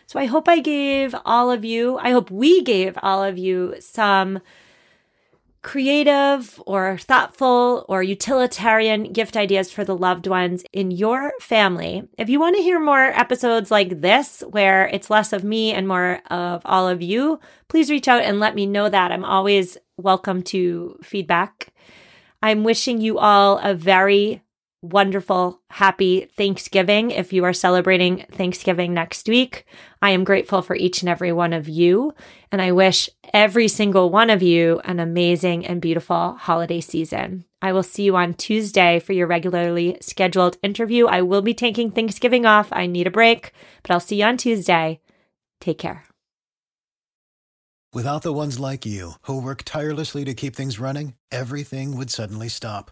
So 0.06 0.20
I 0.20 0.26
hope 0.26 0.48
I 0.48 0.60
gave 0.60 1.16
all 1.26 1.50
of 1.50 1.66
you, 1.66 1.98
I 1.98 2.12
hope 2.12 2.30
we 2.30 2.62
gave 2.62 2.98
all 3.02 3.24
of 3.24 3.38
you 3.38 3.76
some 3.80 4.40
creative 5.64 6.62
or 6.68 6.98
thoughtful 6.98 7.86
or 7.88 8.04
utilitarian 8.04 9.12
gift 9.14 9.36
ideas 9.36 9.72
for 9.72 9.84
the 9.84 9.96
loved 9.96 10.28
ones 10.28 10.64
in 10.74 10.92
your 10.92 11.32
family. 11.40 12.04
If 12.18 12.30
you 12.30 12.40
want 12.40 12.58
to 12.58 12.62
hear 12.62 12.80
more 12.80 13.06
episodes 13.06 13.72
like 13.72 14.02
this, 14.02 14.44
where 14.50 14.88
it's 14.88 15.10
less 15.10 15.34
of 15.34 15.44
me 15.44 15.72
and 15.72 15.88
more 15.88 16.20
of 16.30 16.62
all 16.66 16.88
of 16.88 17.02
you, 17.02 17.40
please 17.70 17.90
reach 17.90 18.08
out 18.08 18.22
and 18.22 18.40
let 18.40 18.56
me 18.56 18.66
know 18.66 18.90
that. 18.90 19.12
I'm 19.12 19.26
always 19.26 19.78
welcome 19.98 20.44
to 20.44 21.00
feedback. 21.02 21.70
I'm 22.44 22.66
wishing 22.66 23.00
you 23.00 23.18
all 23.18 23.58
a 23.60 23.74
very 23.74 24.43
wonderful, 24.84 25.62
happy 25.70 26.26
Thanksgiving 26.36 27.12
if 27.12 27.32
you 27.32 27.46
are 27.46 27.54
celebrating 27.54 28.26
Thanksgiving 28.32 28.94
next 28.94 29.28
week. 29.28 29.66
I 30.02 30.10
am 30.10 30.26
grateful 30.26 30.62
for 30.62 30.76
each 30.76 31.02
and 31.02 31.10
every 31.10 31.32
one 31.32 31.54
of 31.54 31.70
you, 31.70 32.14
and 32.52 32.62
I 32.62 32.74
wish 32.74 33.10
every 33.34 33.70
single 33.70 34.10
one 34.10 34.30
of 34.30 34.44
you 34.44 34.82
an 34.84 35.00
amazing 35.00 35.66
and 35.66 35.82
beautiful 35.82 36.34
holiday 36.34 36.82
season. 36.82 37.46
I 37.62 37.72
will 37.72 37.82
see 37.82 38.04
you 38.04 38.18
on 38.18 38.34
Tuesday 38.34 39.00
for 39.00 39.14
your 39.14 39.26
regularly 39.26 39.98
scheduled 40.02 40.58
interview. 40.62 41.08
I 41.08 41.22
will 41.22 41.42
be 41.42 41.54
taking 41.54 41.90
Thanksgiving 41.90 42.46
off. 42.46 42.68
I 42.74 42.86
need 42.86 43.08
a 43.08 43.12
break, 43.12 43.54
but 43.84 43.92
I'll 43.92 44.02
see 44.02 44.18
you 44.18 44.26
on 44.26 44.36
Tuesday. 44.36 45.00
Take 45.62 45.78
care. 45.78 46.04
Without 47.94 48.24
the 48.24 48.34
ones 48.34 48.60
like 48.60 48.86
you 48.86 49.14
who 49.22 49.40
work 49.42 49.62
tirelessly 49.64 50.26
to 50.26 50.34
keep 50.34 50.56
things 50.56 50.80
running, 50.80 51.14
everything 51.32 51.96
would 51.96 52.10
suddenly 52.10 52.50
stop 52.50 52.92